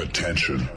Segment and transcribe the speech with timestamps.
[0.00, 0.68] Attention.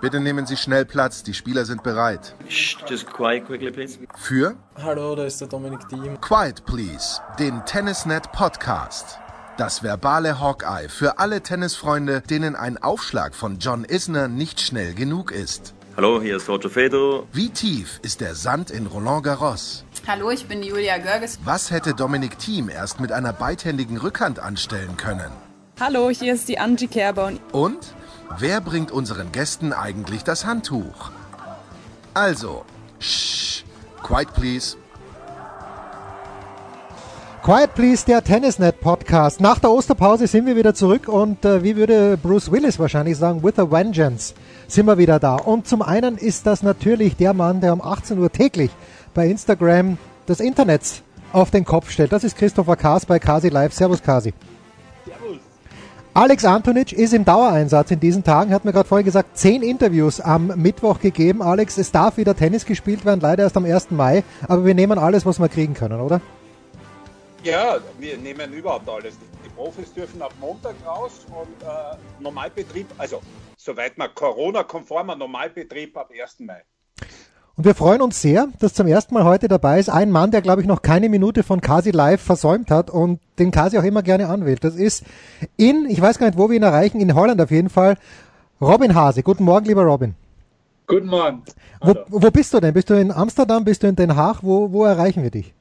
[0.00, 2.36] Bitte nehmen Sie schnell Platz, die Spieler sind bereit.
[2.48, 3.98] Just quiet quickly, please.
[4.16, 6.20] Für Hallo, da ist der Dominik Diem.
[6.20, 9.18] Quiet Please, den Tennisnet Podcast.
[9.56, 15.32] Das verbale Hawkeye für alle Tennisfreunde, denen ein Aufschlag von John Isner nicht schnell genug
[15.32, 15.74] ist.
[15.96, 17.26] Hallo, hier ist Roger Fedor.
[17.32, 19.84] Wie tief ist der Sand in Roland Garros?
[20.06, 21.38] Hallo, ich bin Julia Görges.
[21.46, 25.32] Was hätte Dominik Thiem erst mit einer beidhändigen Rückhand anstellen können?
[25.80, 27.32] Hallo, hier ist die Angie Kerber.
[27.52, 27.94] Und
[28.38, 31.10] wer bringt unseren Gästen eigentlich das Handtuch?
[32.12, 32.66] Also,
[32.98, 33.64] shh,
[34.02, 34.76] quiet please.
[37.42, 39.38] Quiet Please, der Tennisnet Podcast.
[39.38, 43.42] Nach der Osterpause sind wir wieder zurück und äh, wie würde Bruce Willis wahrscheinlich sagen,
[43.42, 44.32] with a vengeance
[44.66, 45.36] sind wir wieder da.
[45.36, 48.70] Und zum einen ist das natürlich der Mann, der um 18 Uhr täglich
[49.14, 49.96] bei Instagram
[50.26, 52.12] das Internet auf den Kopf stellt.
[52.12, 53.72] Das ist Christopher Kaas bei Kasi Live.
[53.72, 54.32] Servus Kasi.
[55.04, 55.38] Servus.
[56.16, 60.20] Alex Antonic ist im Dauereinsatz in diesen Tagen, hat mir gerade vorher gesagt, zehn Interviews
[60.20, 61.42] am Mittwoch gegeben.
[61.42, 63.90] Alex, es darf wieder Tennis gespielt werden, leider erst am 1.
[63.90, 66.20] Mai, aber wir nehmen alles, was wir kriegen können, oder?
[67.42, 69.18] Ja, wir nehmen überhaupt alles.
[69.44, 73.20] Die Profis dürfen ab Montag raus und äh, Normalbetrieb, also
[73.56, 76.38] soweit man Corona-konformer Normalbetrieb ab 1.
[76.40, 76.62] Mai.
[77.56, 80.42] Und wir freuen uns sehr, dass zum ersten Mal heute dabei ist ein Mann, der,
[80.42, 84.02] glaube ich, noch keine Minute von Kasi Live versäumt hat und den Kasi auch immer
[84.02, 84.64] gerne anwählt.
[84.64, 85.04] Das ist
[85.56, 87.96] in, ich weiß gar nicht, wo wir ihn erreichen, in Holland auf jeden Fall,
[88.60, 89.22] Robin Hase.
[89.22, 90.16] Guten Morgen, lieber Robin.
[90.88, 91.44] Guten Morgen.
[91.80, 92.74] Wo, wo, bist du denn?
[92.74, 93.64] Bist du in Amsterdam?
[93.64, 94.42] Bist du in Den Haag?
[94.42, 95.54] Wo, wo erreichen wir dich?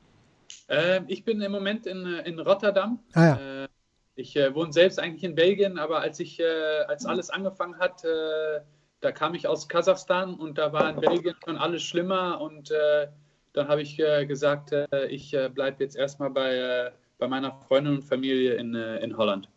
[0.68, 3.00] Äh, ich bin im Moment in, in Rotterdam.
[3.14, 3.64] Ah, ja.
[3.64, 3.68] äh,
[4.16, 6.44] ich äh, wohne selbst eigentlich in Belgien, aber als ich, äh,
[6.88, 8.62] als alles angefangen hat, äh,
[9.04, 13.08] da kam ich aus Kasachstan und da war in Belgien schon alles schlimmer und äh,
[13.54, 14.74] dann habe ich gesagt,
[15.10, 19.48] ich bleibe jetzt erstmal bei, bei meiner Freundin und Familie in, in Holland.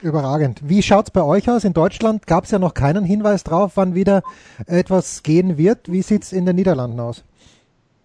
[0.00, 0.60] Überragend.
[0.64, 1.64] Wie schaut es bei euch aus?
[1.64, 4.22] In Deutschland gab es ja noch keinen Hinweis drauf, wann wieder
[4.66, 5.90] etwas gehen wird.
[5.90, 7.24] Wie sieht es in den Niederlanden aus?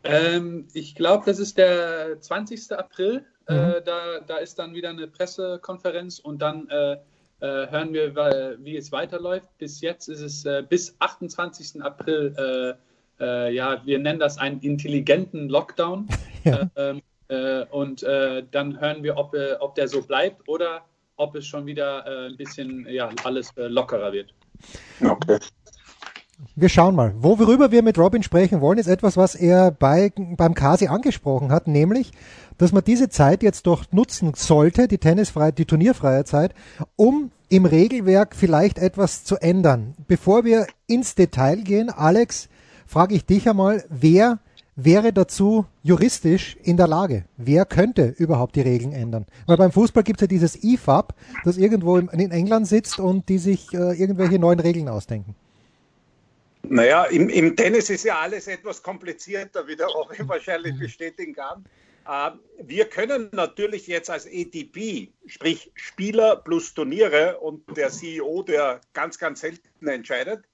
[0.04, 2.72] Ähm, ich glaube, das ist der 20.
[2.72, 3.26] April.
[3.48, 3.56] Mhm.
[3.56, 6.68] Äh, da, da ist dann wieder eine Pressekonferenz und dann
[7.42, 8.16] äh, äh, hören wir,
[8.60, 9.48] wie es weiterläuft.
[9.58, 11.82] Bis jetzt ist es äh, bis 28.
[11.82, 12.34] April,
[13.20, 16.08] äh, äh, ja, wir nennen das einen intelligenten Lockdown.
[16.44, 16.70] Ja.
[16.78, 17.02] Ähm,
[17.72, 20.86] und dann hören wir, ob, ob der so bleibt oder
[21.18, 24.34] ob es schon wieder ein bisschen ja, alles lockerer wird.
[25.02, 25.38] Okay.
[26.56, 27.16] Wir schauen mal.
[27.18, 31.68] Worüber wir mit Robin sprechen wollen, ist etwas, was er bei, beim Kasi angesprochen hat,
[31.68, 32.12] nämlich,
[32.60, 36.54] dass man diese Zeit jetzt doch nutzen sollte, die tennisfreie, die turnierfreie Zeit,
[36.96, 39.96] um im Regelwerk vielleicht etwas zu ändern.
[40.08, 42.50] Bevor wir ins Detail gehen, Alex,
[42.86, 44.38] frage ich dich einmal, wer
[44.76, 47.26] wäre dazu juristisch in der Lage?
[47.38, 49.26] Wer könnte überhaupt die Regeln ändern?
[49.48, 51.16] Weil beim Fußball gibt es ja dieses IFAB,
[51.46, 55.34] das irgendwo in England sitzt und die sich äh, irgendwelche neuen Regeln ausdenken.
[56.64, 61.66] Naja, im, im Tennis ist ja alles etwas komplizierter, wie der Robin wahrscheinlich bestätigen kann.
[62.10, 68.82] Ähm, wir können natürlich jetzt als ATP, sprich Spieler plus Turniere und der CEO, der
[68.94, 70.46] ganz, ganz selten entscheidet,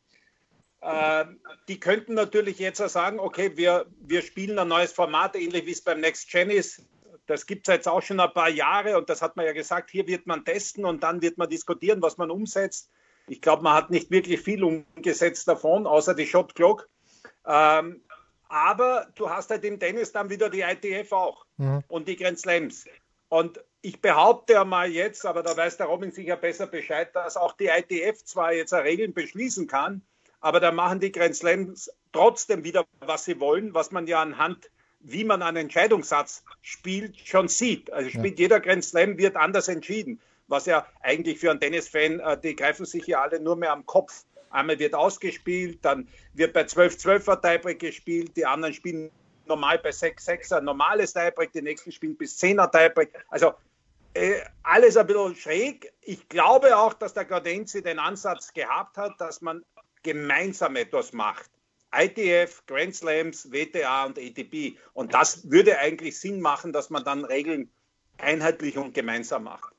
[0.86, 5.72] ähm, die könnten natürlich jetzt sagen, okay, wir, wir spielen ein neues Format, ähnlich wie
[5.72, 6.84] es beim Next Gen ist.
[7.26, 9.92] Das gibt es jetzt auch schon ein paar Jahre und das hat man ja gesagt,
[9.92, 12.90] hier wird man testen und dann wird man diskutieren, was man umsetzt.
[13.28, 16.90] Ich glaube, man hat nicht wirklich viel umgesetzt davon, außer die Shot Clock.
[17.46, 18.02] Ähm,
[18.50, 21.84] aber du hast halt im Tennis dann wieder die ITF auch mhm.
[21.88, 22.86] und die Grand Slams.
[23.30, 27.54] Und ich behaupte einmal jetzt, aber da weiß der Robin sicher besser Bescheid, dass auch
[27.54, 30.02] die ITF zwar jetzt Regeln beschließen kann,
[30.40, 34.70] aber da machen die Grand Slams trotzdem wieder, was sie wollen, was man ja anhand,
[35.00, 37.92] wie man einen Entscheidungssatz spielt, schon sieht.
[37.92, 38.44] Also spielt ja.
[38.44, 42.86] jeder Grand Slam, wird anders entschieden was ja eigentlich für einen Tennisfan, äh, die greifen
[42.86, 44.26] sich ja alle nur mehr am Kopf.
[44.50, 49.12] Einmal wird ausgespielt, dann wird bei 12-12er Tiebreak gespielt, die anderen spielen
[49.46, 53.12] normal bei 6-6er normales Tiebreak, die nächsten spielen bis 10er Tiebreak.
[53.30, 53.54] Also
[54.14, 55.92] äh, alles ein bisschen schräg.
[56.02, 59.64] Ich glaube auch, dass der Gaudenzi den Ansatz gehabt hat, dass man
[60.04, 61.50] gemeinsam etwas macht.
[61.96, 64.78] ITF, Grand Slams, WTA und ATP.
[64.94, 67.72] Und das würde eigentlich Sinn machen, dass man dann Regeln
[68.18, 69.74] einheitlich und gemeinsam macht.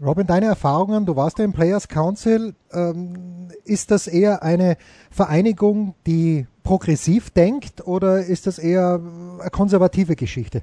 [0.00, 4.76] Robin, deine Erfahrungen, du warst ja im Players Council, ähm, ist das eher eine
[5.10, 9.00] Vereinigung, die progressiv denkt oder ist das eher
[9.40, 10.62] eine konservative Geschichte?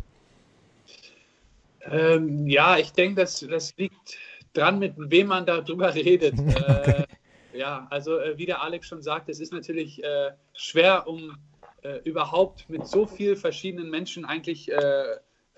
[1.89, 4.17] Ähm, ja, ich denke, das, das liegt
[4.53, 6.33] dran, mit wem man darüber redet.
[6.39, 7.05] okay.
[7.53, 11.37] äh, ja, also äh, wie der Alex schon sagt, es ist natürlich äh, schwer, um
[11.83, 15.03] äh, überhaupt mit so vielen verschiedenen Menschen eigentlich äh,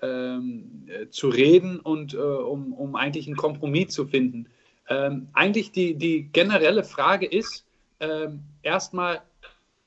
[0.04, 4.48] ähm, äh, zu reden und äh, um, um eigentlich einen Kompromiss zu finden.
[4.88, 7.64] Ähm, eigentlich die, die generelle Frage ist,
[8.00, 9.22] ähm, erstmal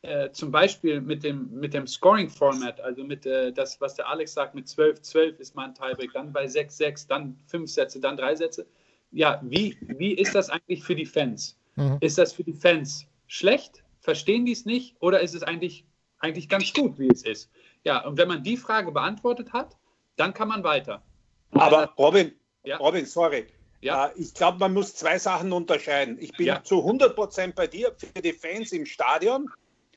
[0.02, 4.34] äh, zum Beispiel mit dem, mit dem Scoring-Format, also mit äh, das, was der Alex
[4.34, 8.36] sagt, mit 12-12 ist man ein Tiebreak, dann bei 6-6, dann fünf Sätze, dann drei
[8.36, 8.66] Sätze.
[9.12, 11.58] Ja, wie, wie ist das eigentlich für die Fans?
[11.76, 11.98] Mhm.
[12.00, 13.84] Ist das für die Fans schlecht?
[14.00, 14.96] Verstehen die es nicht?
[15.00, 15.86] Oder ist es eigentlich,
[16.20, 17.50] eigentlich ganz gut, wie es ist?
[17.84, 19.78] Ja, und wenn man die Frage beantwortet hat,
[20.18, 21.02] dann kann man weiter.
[21.52, 22.34] Aber Robin,
[22.64, 22.78] ja.
[22.78, 23.48] Robin, sorry.
[23.80, 24.08] Ja.
[24.08, 26.18] Äh, ich glaube, man muss zwei Sachen unterscheiden.
[26.20, 26.64] Ich bin ja.
[26.64, 29.50] zu 100 Prozent bei dir für die Fans im Stadion.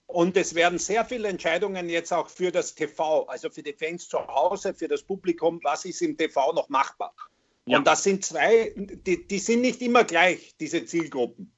[0.07, 4.09] Und es werden sehr viele Entscheidungen jetzt auch für das TV, also für die Fans
[4.09, 7.15] zu Hause, für das Publikum, was ist im TV noch machbar.
[7.67, 7.79] Ja.
[7.79, 11.53] Und das sind zwei, die, die sind nicht immer gleich, diese Zielgruppen.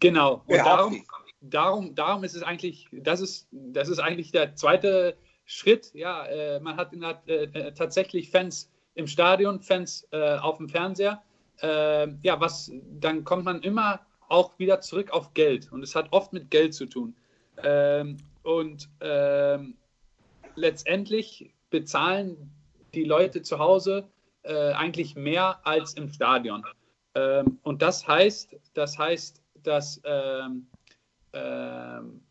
[0.00, 0.42] Genau.
[0.46, 1.04] Und darum,
[1.40, 5.16] darum, darum ist es eigentlich, das ist, das ist eigentlich der zweite
[5.46, 5.92] Schritt.
[5.94, 10.68] Ja, äh, man hat, hat äh, äh, tatsächlich Fans im Stadion, Fans äh, auf dem
[10.68, 11.22] Fernseher.
[11.62, 12.70] Äh, ja, was,
[13.00, 15.70] dann kommt man immer auch wieder zurück auf Geld.
[15.72, 17.16] Und es hat oft mit Geld zu tun.
[17.62, 19.76] Ähm, und ähm,
[20.56, 22.50] letztendlich bezahlen
[22.94, 24.08] die Leute zu Hause
[24.42, 26.64] äh, eigentlich mehr als im Stadion.
[27.14, 30.66] Ähm, und das heißt, das heißt, dass ähm,
[31.32, 32.22] ähm,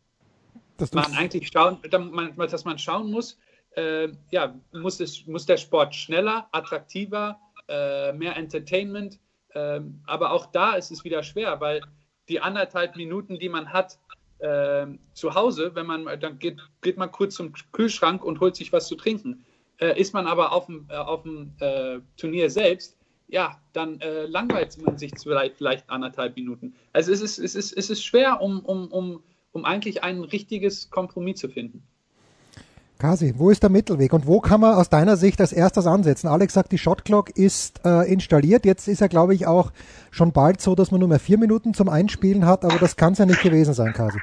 [0.76, 3.38] dass man eigentlich schauen, dass man schauen muss,
[3.76, 7.38] äh, ja, muss, es, muss der Sport schneller, attraktiver,
[7.68, 9.18] äh, mehr Entertainment,
[9.50, 11.82] äh, aber auch da ist es wieder schwer, weil
[12.28, 13.98] die anderthalb Minuten, die man hat
[14.38, 18.72] äh, zu Hause, wenn man, dann geht, geht man kurz zum Kühlschrank und holt sich
[18.72, 19.44] was zu trinken.
[19.78, 21.54] Äh, ist man aber auf dem, äh, auf dem
[22.16, 22.96] Turnier selbst,
[23.28, 26.76] ja, dann langweilt man sich vielleicht, vielleicht anderthalb Minuten.
[26.92, 29.24] Also es ist, es ist, es ist schwer, um, um, um
[29.56, 31.82] um eigentlich ein richtiges Kompromiss zu finden.
[32.98, 36.28] Kasi, wo ist der Mittelweg und wo kann man aus deiner Sicht als erstes ansetzen?
[36.28, 38.64] Alex sagt, die Shotclock ist äh, installiert.
[38.64, 39.70] Jetzt ist ja, glaube ich, auch
[40.10, 43.12] schon bald so, dass man nur mehr vier Minuten zum Einspielen hat, aber das kann
[43.12, 44.18] es ja nicht gewesen sein, Kasi.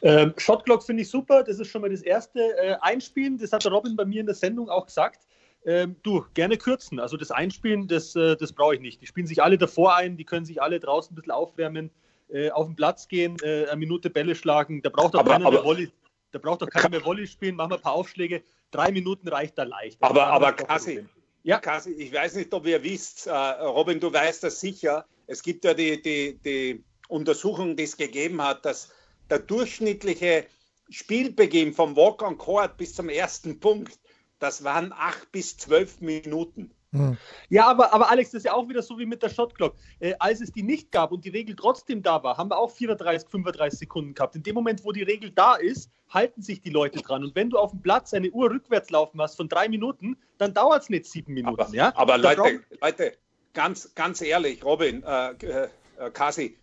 [0.00, 1.44] Ähm, Shotclock finde ich super.
[1.44, 3.38] Das ist schon mal das erste äh, Einspielen.
[3.38, 5.20] Das hat der Robin bei mir in der Sendung auch gesagt.
[5.64, 6.98] Ähm, du, gerne kürzen.
[6.98, 9.00] Also das Einspielen, das, äh, das brauche ich nicht.
[9.00, 11.90] Die spielen sich alle davor ein, die können sich alle draußen ein bisschen aufwärmen
[12.32, 14.82] äh, auf den Platz gehen, äh, eine Minute Bälle schlagen.
[14.82, 15.90] Da braucht doch keiner mehr Volley.
[16.30, 17.56] Da braucht doch keiner mehr Volley spielen.
[17.56, 18.42] Machen wir ein paar Aufschläge.
[18.70, 20.02] Drei Minuten reicht da leicht.
[20.02, 21.04] Aber, aber Kassi,
[21.42, 21.58] ja.
[21.58, 25.04] Kassi, ich weiß nicht, ob ihr wisst, äh, Robin, du weißt das sicher.
[25.26, 28.90] Es gibt ja die, die, die Untersuchung, die es gegeben hat, dass
[29.28, 30.46] der durchschnittliche
[30.88, 33.98] Spielbeginn vom Walk-on-Court bis zum ersten Punkt,
[34.38, 36.70] das waren acht bis zwölf Minuten.
[36.92, 37.16] Hm.
[37.48, 39.74] Ja, aber, aber Alex, das ist ja auch wieder so wie mit der Shotclock.
[39.98, 42.70] Äh, als es die nicht gab und die Regel trotzdem da war, haben wir auch
[42.70, 44.36] 34, 35 Sekunden gehabt.
[44.36, 47.24] In dem Moment, wo die Regel da ist, halten sich die Leute dran.
[47.24, 50.52] Und wenn du auf dem Platz eine Uhr rückwärts laufen hast von drei Minuten, dann
[50.52, 51.60] dauert es nicht sieben Minuten.
[51.60, 51.92] Aber, ja?
[51.96, 53.16] aber Leute, Leute,
[53.54, 55.68] ganz, ganz ehrlich, Robin, äh, äh,
[56.12, 56.58] Kasi,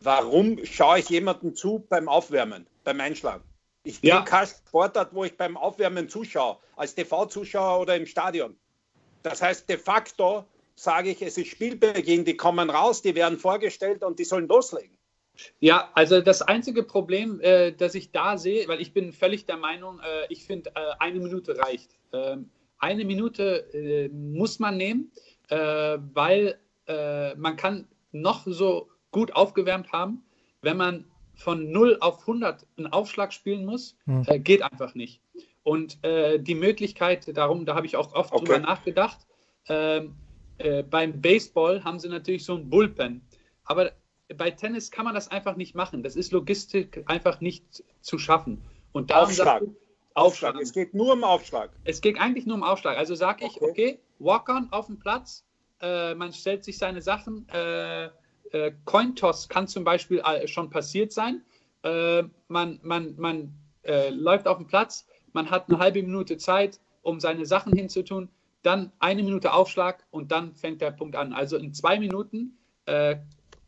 [0.00, 3.44] warum schaue ich jemandem zu beim Aufwärmen, beim Einschlagen?
[3.82, 4.22] Ich kenne ja.
[4.22, 8.56] keinen Sportart, wo ich beim Aufwärmen zuschaue, als TV-Zuschauer oder im Stadion.
[9.22, 10.44] Das heißt, de facto
[10.74, 14.96] sage ich, es ist Spielbeginn, die kommen raus, die werden vorgestellt und die sollen loslegen.
[15.58, 19.56] Ja, also das einzige Problem, äh, das ich da sehe, weil ich bin völlig der
[19.56, 21.90] Meinung, äh, ich finde, äh, eine Minute reicht.
[22.12, 25.12] Ähm, eine Minute äh, muss man nehmen,
[25.48, 30.24] äh, weil äh, man kann noch so gut aufgewärmt haben,
[30.62, 31.04] wenn man
[31.34, 34.24] von 0 auf 100 einen Aufschlag spielen muss, hm.
[34.44, 35.20] geht einfach nicht.
[35.62, 38.44] Und äh, die Möglichkeit, darum, da habe ich auch oft okay.
[38.44, 39.26] drüber nachgedacht,
[39.68, 40.16] ähm,
[40.58, 43.22] äh, beim Baseball haben sie natürlich so ein Bullpen.
[43.64, 43.92] Aber
[44.36, 46.02] bei Tennis kann man das einfach nicht machen.
[46.02, 48.62] Das ist Logistik einfach nicht zu schaffen.
[48.92, 49.60] Und darum Aufschlag.
[49.60, 49.76] Du,
[50.14, 50.56] Aufschlag.
[50.60, 51.70] Es geht nur um Aufschlag.
[51.84, 52.96] Es geht eigentlich nur um Aufschlag.
[52.96, 55.44] Also sage ich, okay, okay Walk-on auf dem Platz,
[55.80, 57.48] äh, man stellt sich seine Sachen.
[57.48, 58.10] Äh,
[58.52, 61.42] äh, Cointoss kann zum Beispiel äh, schon passiert sein.
[61.82, 66.80] Äh, man man, man äh, läuft auf dem Platz, man hat eine halbe Minute Zeit,
[67.02, 68.28] um seine Sachen hinzutun,
[68.62, 71.32] dann eine Minute Aufschlag und dann fängt der Punkt an.
[71.32, 73.16] Also in zwei Minuten äh,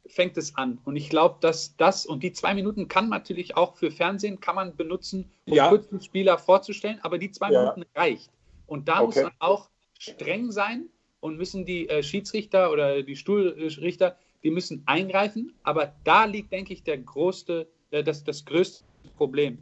[0.07, 0.79] fängt es an.
[0.85, 4.41] Und ich glaube, dass das und die zwei Minuten kann man natürlich auch für Fernsehen
[4.41, 5.69] kann man benutzen, um ja.
[5.69, 7.61] kurz den Spieler vorzustellen, aber die zwei ja.
[7.61, 8.31] Minuten reicht.
[8.67, 9.05] Und da okay.
[9.07, 10.89] muss man auch streng sein
[11.21, 15.55] und müssen die äh, Schiedsrichter oder die Stuhlrichter, die müssen eingreifen.
[15.63, 18.85] Aber da liegt, denke ich, der größte, äh, das, das größte
[19.17, 19.59] Problem.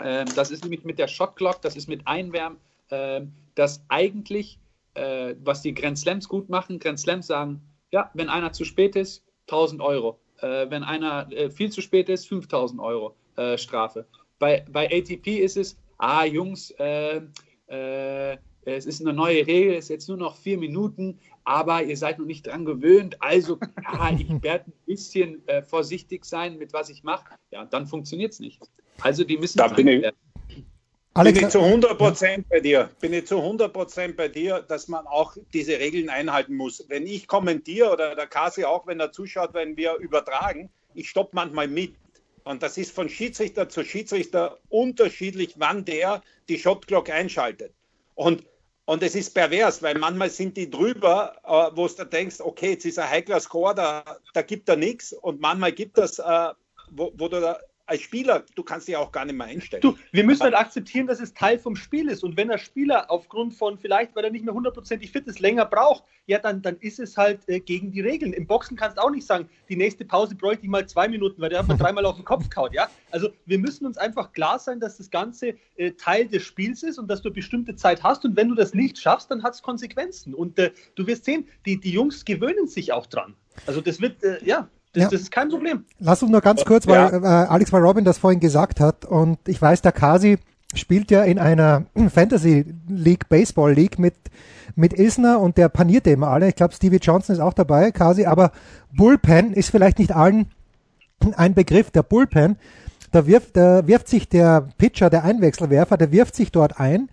[0.00, 2.58] Ähm, das ist nämlich mit der Shot Clock, das ist mit Einwärmen,
[2.90, 4.58] ähm, dass eigentlich,
[4.94, 8.96] äh, was die Grand Slams gut machen, Grand Slams sagen, ja, wenn einer zu spät
[8.96, 10.18] ist, 1000 Euro.
[10.40, 13.14] Äh, wenn einer äh, viel zu spät ist, 5000 Euro
[13.56, 14.06] Strafe.
[14.38, 17.20] Bei, bei ATP ist es, ah, Jungs, äh,
[17.68, 21.96] äh, es ist eine neue Regel, es ist jetzt nur noch vier Minuten, aber ihr
[21.96, 23.22] seid noch nicht dran gewöhnt.
[23.22, 27.34] Also, ja, ich werde ein bisschen äh, vorsichtig sein mit was ich mache.
[27.50, 28.60] Ja, dann funktioniert es nicht.
[29.00, 29.58] Also, die müssen.
[29.58, 30.04] Da bin ich,
[31.16, 32.56] Alex, bin ich zu 100 Prozent ja.
[32.56, 32.90] bei dir.
[33.00, 36.84] Bin ich zu 100 Prozent bei dir, dass man auch diese Regeln einhalten muss.
[36.88, 41.30] Wenn ich kommentiere oder der Kasi auch, wenn er zuschaut, wenn wir übertragen, ich stoppe
[41.32, 41.94] manchmal mit.
[42.44, 47.72] Und das ist von Schiedsrichter zu Schiedsrichter unterschiedlich, wann der die Shotglock einschaltet.
[48.14, 48.44] Und,
[48.84, 52.84] und es ist pervers, weil manchmal sind die drüber, äh, wo du denkst, okay, jetzt
[52.84, 55.14] ist ein heikler Score, da, da gibt er nichts.
[55.14, 56.48] Und manchmal gibt es, äh,
[56.90, 59.80] wo, wo du da als Spieler, du kannst dich auch gar nicht mehr einstellen.
[59.80, 62.24] Du, wir müssen halt akzeptieren, dass es Teil vom Spiel ist.
[62.24, 65.64] Und wenn der Spieler aufgrund von vielleicht, weil er nicht mehr hundertprozentig fit ist, länger
[65.64, 68.32] braucht, ja, dann, dann ist es halt äh, gegen die Regeln.
[68.32, 71.40] Im Boxen kannst du auch nicht sagen, die nächste Pause bräuchte ich mal zwei Minuten,
[71.40, 72.74] weil der hat man dreimal auf den Kopf kaut.
[72.74, 72.88] Ja?
[73.12, 76.98] Also wir müssen uns einfach klar sein, dass das Ganze äh, Teil des Spiels ist
[76.98, 78.24] und dass du eine bestimmte Zeit hast.
[78.24, 80.34] Und wenn du das nicht schaffst, dann hat es Konsequenzen.
[80.34, 83.36] Und äh, du wirst sehen, die, die Jungs gewöhnen sich auch dran.
[83.66, 85.10] Also das wird, äh, ja, das, ja.
[85.10, 85.84] das, ist kein Problem.
[85.98, 87.44] Lass uns nur ganz kurz, weil ja.
[87.44, 90.38] äh, Alex weil Robin das vorhin gesagt hat und ich weiß, der Kasi
[90.74, 94.14] spielt ja in einer Fantasy League, Baseball League mit,
[94.74, 96.48] mit Isner und der paniert eben alle.
[96.48, 98.52] Ich glaube, Stevie Johnson ist auch dabei, Kasi, aber
[98.92, 100.50] Bullpen ist vielleicht nicht allen
[101.36, 101.90] ein Begriff.
[101.90, 102.56] Der Bullpen,
[103.12, 107.08] da wirft, da wirft sich der Pitcher, der Einwechselwerfer, der wirft sich dort ein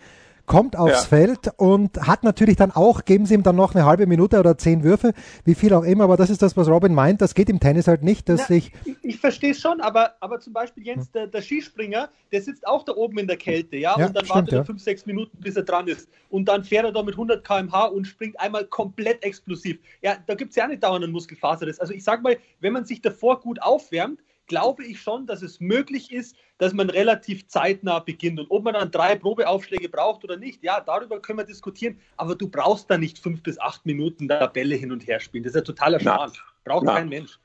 [0.46, 1.18] kommt aufs ja.
[1.18, 4.58] Feld und hat natürlich dann auch, geben sie ihm dann noch eine halbe Minute oder
[4.58, 5.14] zehn Würfe,
[5.46, 7.88] wie viel auch immer, aber das ist das, was Robin meint, das geht im Tennis
[7.88, 8.72] halt nicht, dass Na, ich...
[8.84, 12.68] Ich, ich verstehe es schon, aber, aber zum Beispiel Jens, der, der, Skispringer, der sitzt
[12.68, 14.64] auch da oben in der Kälte, ja, ja und dann stimmt, wartet er ja.
[14.66, 17.86] fünf, sechs Minuten, bis er dran ist und dann fährt er da mit 100 km/h
[17.86, 19.80] und springt einmal komplett explosiv.
[20.02, 21.80] Ja, da gibt es ja nicht dauernd einen Muskelfaserriss.
[21.80, 25.60] Also ich sag mal, wenn man sich davor gut aufwärmt, glaube ich schon, dass es
[25.60, 28.40] möglich ist, dass man relativ zeitnah beginnt.
[28.40, 32.00] Und ob man dann drei Probeaufschläge braucht oder nicht, ja, darüber können wir diskutieren.
[32.18, 35.44] Aber du brauchst da nicht fünf bis acht Minuten da Bälle hin und her spielen.
[35.44, 36.32] Das ist ja totaler Schmarrn.
[36.64, 36.96] Braucht Na.
[36.96, 37.40] kein Mensch.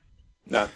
[0.44, 0.68] Na.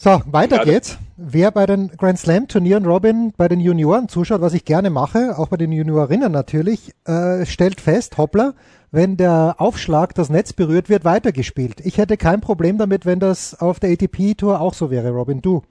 [0.00, 0.96] So, weiter ja, geht's.
[1.16, 5.36] Wer bei den Grand Slam Turnieren Robin bei den Junioren zuschaut, was ich gerne mache,
[5.36, 8.54] auch bei den Juniorinnen natürlich, äh, stellt fest, hoppla,
[8.90, 11.80] wenn der Aufschlag das Netz berührt, wird weitergespielt.
[11.84, 15.42] Ich hätte kein Problem damit, wenn das auf der ATP Tour auch so wäre, Robin.
[15.42, 15.62] Du?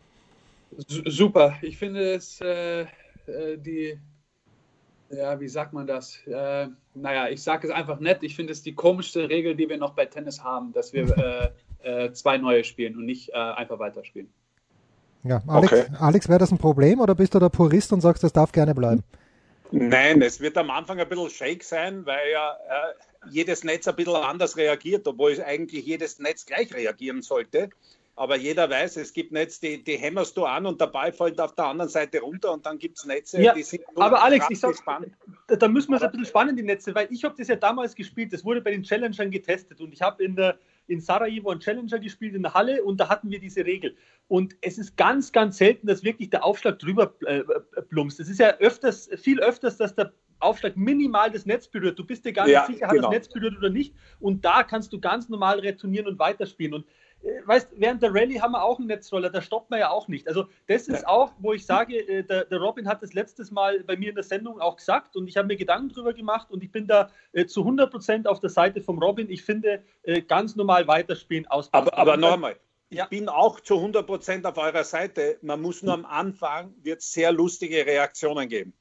[0.77, 1.55] Super.
[1.61, 3.97] Ich finde es äh, äh, die,
[5.09, 6.17] ja, wie sagt man das?
[6.27, 8.19] Äh, naja, ich sage es einfach nett.
[8.21, 11.17] Ich finde es die komischste Regel, die wir noch bei Tennis haben, dass wir
[11.83, 14.29] äh, äh, zwei neue spielen und nicht äh, einfach weiterspielen.
[15.23, 15.85] Ja, Alex, okay.
[15.99, 18.75] Alex wäre das ein Problem oder bist du der Purist und sagst, das darf gerne
[18.75, 19.03] bleiben?
[19.71, 23.95] Nein, es wird am Anfang ein bisschen shake sein, weil ja äh, jedes Netz ein
[23.95, 27.69] bisschen anders reagiert, obwohl eigentlich jedes Netz gleich reagieren sollte.
[28.15, 31.39] Aber jeder weiß, es gibt Netze, die, die hämmerst du an und der Ball fällt
[31.39, 34.47] auf der anderen Seite runter und dann gibt es Netze, ja, die sind Aber Alex,
[34.49, 34.75] ich sag,
[35.47, 37.55] da, da müssen wir es ein bisschen spannen, die Netze, weil ich habe das ja
[37.55, 40.57] damals gespielt, das wurde bei den Challengern getestet und ich habe in der
[40.87, 43.95] in Sarajevo einen Challenger gespielt in der Halle und da hatten wir diese Regel.
[44.27, 47.43] Und es ist ganz, ganz selten, dass wirklich der Aufschlag drüber äh,
[47.89, 48.19] plumpst.
[48.19, 51.97] Es ist ja öfters, viel öfters, dass der Aufschlag minimal das Netz berührt.
[51.97, 53.09] Du bist dir gar ja, nicht sicher, hat genau.
[53.09, 53.95] das Netz berührt oder nicht.
[54.19, 56.73] Und da kannst du ganz normal retournieren und weiterspielen.
[56.73, 56.87] Und äh,
[57.45, 60.27] weißt, während der Rallye haben wir auch einen Netzroller, da stoppt man ja auch nicht.
[60.27, 63.83] Also das ist auch, wo ich sage, äh, der, der, Robin hat das letztes Mal
[63.83, 66.63] bei mir in der Sendung auch gesagt und ich habe mir Gedanken darüber gemacht und
[66.63, 69.29] ich bin da äh, zu 100 Prozent auf der Seite vom Robin.
[69.29, 71.73] Ich finde, äh, ganz normal weiterspielen aus.
[71.73, 72.55] Aber, aber nochmal,
[72.89, 73.05] ich ja.
[73.05, 75.37] bin auch zu 100 Prozent auf eurer Seite.
[75.41, 78.73] Man muss nur am Anfang, wird sehr lustige Reaktionen geben,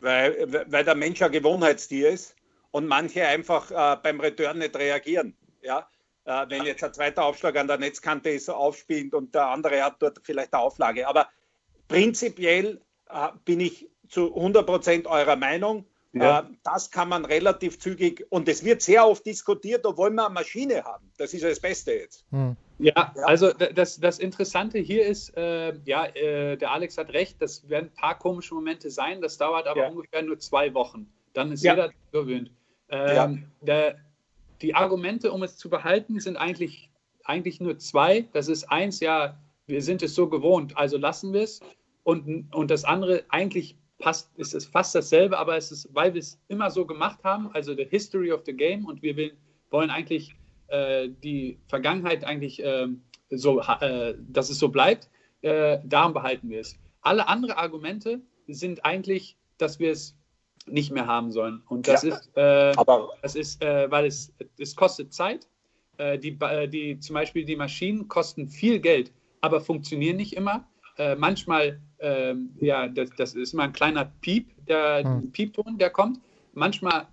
[0.00, 2.36] weil, weil der Mensch ein Gewohnheitstier ist
[2.70, 5.36] und manche einfach äh, beim Return nicht reagieren.
[5.62, 5.88] Ja,
[6.24, 9.96] äh, wenn jetzt ein zweiter Aufschlag an der Netzkante ist, aufspielt und der andere hat
[10.00, 11.06] dort vielleicht eine Auflage.
[11.08, 11.28] Aber
[11.88, 15.86] prinzipiell äh, bin ich zu 100 Prozent eurer Meinung.
[16.12, 16.40] Ja.
[16.40, 20.34] Äh, das kann man relativ zügig und es wird sehr oft diskutiert, obwohl wir eine
[20.34, 21.10] Maschine haben.
[21.18, 22.24] Das ist ja das Beste jetzt.
[22.30, 22.56] Hm.
[22.78, 27.40] Ja, ja, also das, das Interessante hier ist, äh, ja, äh, der Alex hat recht,
[27.40, 29.88] das werden ein paar komische Momente sein, das dauert aber ja.
[29.88, 31.12] ungefähr nur zwei Wochen.
[31.34, 32.50] Dann ist jeder gewöhnt.
[32.88, 33.96] Ähm, der,
[34.62, 36.90] die Argumente, um es zu behalten, sind eigentlich,
[37.24, 38.28] eigentlich nur zwei.
[38.32, 41.60] Das ist eins, ja, wir sind es so gewohnt, also lassen wir es.
[42.02, 46.20] Und, und das andere, eigentlich passt, ist es fast dasselbe, aber es ist, weil wir
[46.20, 49.32] es immer so gemacht haben, also the history of the game und wir will,
[49.70, 50.34] wollen eigentlich
[50.68, 52.88] äh, die Vergangenheit eigentlich äh,
[53.30, 55.08] so, äh, dass es so bleibt,
[55.40, 56.76] äh, darum behalten wir es.
[57.00, 60.16] Alle anderen Argumente sind eigentlich, dass wir es
[60.66, 61.62] nicht mehr haben sollen.
[61.68, 65.46] Und das ja, ist, äh, aber das ist äh, weil es, es kostet Zeit.
[65.96, 70.66] Äh, die, äh, die, zum Beispiel die Maschinen kosten viel Geld, aber funktionieren nicht immer.
[70.96, 75.32] Äh, manchmal, ähm, ja, das, das, ist immer ein kleiner Piep, der hm.
[75.32, 76.20] Piepton, der kommt.
[76.52, 77.06] Manchmal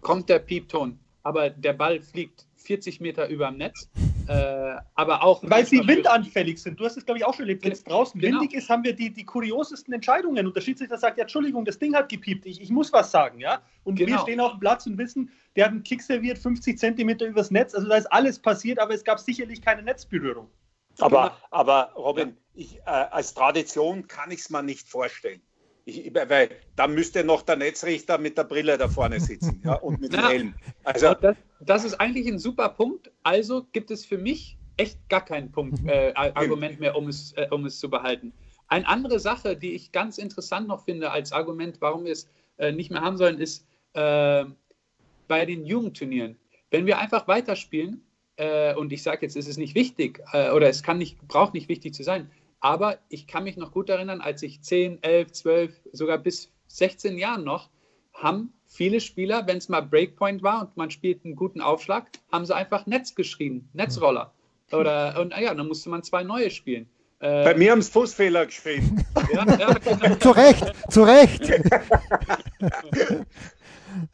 [0.00, 3.88] kommt der Piepton, aber der Ball fliegt 40 Meter über dem Netz.
[4.28, 5.42] Äh, aber auch.
[5.44, 6.78] Weil sie windanfällig sind.
[6.78, 7.64] Du hast es, glaube ich, auch schon erlebt.
[7.64, 8.40] Wenn es draußen Genau.
[8.40, 10.46] windig ist, haben wir die, die kuriosesten Entscheidungen.
[10.46, 12.46] Und der Schiedsrichter sagt: Ja, Entschuldigung, das Ding hat gepiept.
[12.46, 13.40] Ich, ich muss was sagen.
[13.40, 13.60] ja.
[13.84, 14.22] Und wir Genau.
[14.22, 17.74] stehen auf dem Platz und wissen, der hat einen Kick serviert, 50 Zentimeter übers Netz.
[17.74, 20.48] Also da ist alles passiert, aber es gab sicherlich keine Netzberührung.
[20.98, 25.40] Aber, aber Robin, ich, äh, als Tradition kann ich es mir nicht vorstellen.
[25.84, 30.00] Ich, weil da müsste noch der Netzrichter mit der Brille da vorne sitzen ja, und
[30.00, 30.20] mit dem.
[30.28, 30.54] Helm.
[30.84, 33.10] Also, das, das ist eigentlich ein super Punkt.
[33.22, 37.48] Also gibt es für mich echt gar keinen Punkt, äh, Argument mehr, um es, äh,
[37.50, 38.32] um es zu behalten.
[38.68, 42.72] Eine andere Sache, die ich ganz interessant noch finde als Argument, warum wir es äh,
[42.72, 44.44] nicht mehr haben sollen, ist äh,
[45.28, 46.36] bei den Jugendturnieren.
[46.70, 48.02] Wenn wir einfach weiterspielen,
[48.36, 51.54] äh, und ich sage jetzt, es ist nicht wichtig äh, oder es kann nicht, braucht
[51.54, 52.30] nicht wichtig zu sein,
[52.62, 57.18] aber ich kann mich noch gut erinnern, als ich 10, 11, 12, sogar bis 16
[57.18, 57.68] Jahren noch,
[58.14, 62.46] haben viele Spieler, wenn es mal Breakpoint war und man spielt einen guten Aufschlag, haben
[62.46, 64.32] sie einfach Netz geschrieben, Netzroller.
[64.70, 66.88] Oder, und ja, dann musste man zwei neue spielen.
[67.18, 69.04] Äh, bei mir haben sie Fußfehler geschrieben.
[69.34, 70.14] ja, ja, genau.
[70.14, 71.52] zu Recht, zu Recht.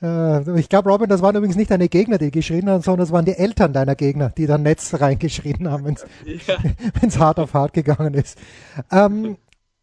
[0.03, 3.13] Äh, ich glaube, Robin, das waren übrigens nicht deine Gegner, die geschrien haben, sondern das
[3.13, 6.07] waren die Eltern deiner Gegner, die dann Netz reingeschrien haben, wenn es
[6.47, 7.19] ja.
[7.21, 8.39] hart auf hart gegangen ist.
[8.91, 9.37] Ähm,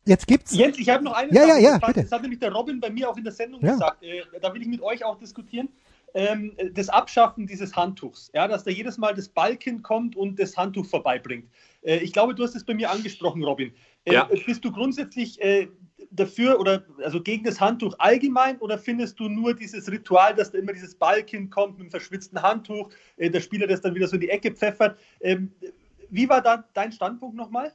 [0.05, 0.53] jetzt gibt's.
[0.55, 1.93] Jens, ich habe noch eine Ja, Sache ja, ja, gefragt.
[1.95, 2.03] bitte.
[2.07, 3.73] Das hat nämlich der Robin bei mir auch in der Sendung Ja.
[3.73, 4.03] gesagt.
[4.03, 5.69] Äh, da will ich mit euch auch diskutieren.
[6.15, 10.55] Ähm, das Abschaffen dieses Handtuchs, ja, dass da jedes Mal das Ballkind kommt und das
[10.55, 11.49] Handtuch vorbeibringt.
[11.81, 13.73] Äh, ich glaube, du hast es bei mir angesprochen, Robin.
[14.05, 14.29] Äh, Ja.
[14.45, 15.67] Bist du grundsätzlich äh,
[16.11, 20.57] dafür oder also gegen das Handtuch allgemein oder findest du nur dieses Ritual, dass da
[20.57, 24.15] immer dieses Ballkind kommt mit einem verschwitzten Handtuch, äh, der Spieler das dann wieder so
[24.15, 24.97] in die Ecke pfeffert?
[25.19, 25.51] Ähm,
[26.09, 27.73] wie war da dein Standpunkt nochmal?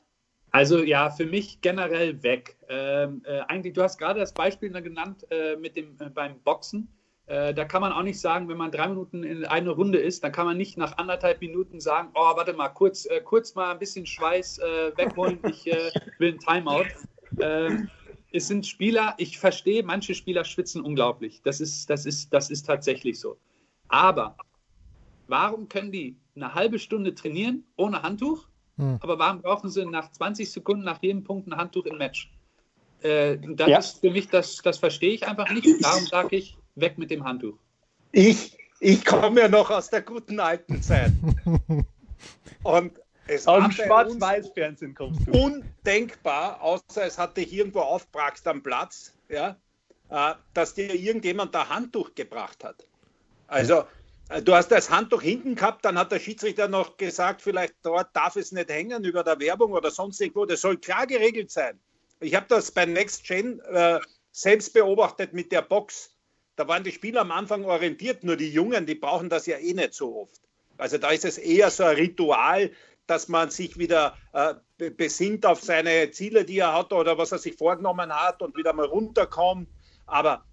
[0.51, 2.57] Also ja, für mich generell weg.
[2.69, 6.89] Ähm, äh, eigentlich, du hast gerade das Beispiel genannt äh, mit dem äh, beim Boxen.
[7.31, 10.25] Äh, da kann man auch nicht sagen, wenn man drei Minuten in eine Runde ist,
[10.25, 13.71] dann kann man nicht nach anderthalb Minuten sagen, oh, warte mal, kurz, äh, kurz mal
[13.71, 16.89] ein bisschen Schweiß äh, wegholen, ich äh, will ein Timeout.
[17.39, 17.89] Ähm,
[18.33, 21.41] es sind Spieler, ich verstehe, manche Spieler schwitzen unglaublich.
[21.45, 23.37] Das ist, das ist, das ist tatsächlich so.
[23.87, 24.37] Aber
[25.29, 28.49] warum können die eine halbe Stunde trainieren ohne Handtuch?
[28.77, 28.99] Hm.
[29.01, 32.29] Aber warum brauchen sie nach 20 Sekunden nach jedem Punkt ein Handtuch im Match?
[33.03, 33.79] Äh, das Ja.
[33.79, 35.69] ist für mich, das, das verstehe ich einfach nicht.
[35.81, 37.57] Darum sage ich, weg mit dem Handtuch.
[38.13, 41.13] Ich, ich komme ja noch aus der guten alten Zeit.
[42.63, 42.93] Und
[43.31, 45.33] es Aus dem Schwarz-Weiß-Fernsehen kommst du.
[45.33, 49.57] undenkbar, außer es hatte irgendwo aufbrachst am Platz, ja,
[50.09, 52.85] äh, dass dir irgendjemand ein Handtuch gebracht hat.
[53.47, 53.85] Also,
[54.31, 58.09] äh, du hast das Handtuch hinten gehabt, dann hat der Schiedsrichter noch gesagt, vielleicht dort
[58.17, 60.45] darf es nicht hängen über der Werbung oder sonst irgendwo.
[60.45, 61.79] Das soll klar geregelt sein.
[62.19, 64.01] Ich habe das bei Next Gen äh,
[64.33, 66.11] selbst beobachtet mit der Box.
[66.61, 69.73] Da waren die Spieler am Anfang orientiert, nur die Jungen, die brauchen das ja eh
[69.73, 70.43] nicht so oft.
[70.77, 72.71] Also da ist es eher so ein Ritual,
[73.07, 77.33] dass man sich wieder äh, be- besinnt auf seine Ziele, die er hat oder was
[77.33, 79.71] er sich vorgenommen hat und wieder mal runterkommt.
[80.05, 80.45] Aber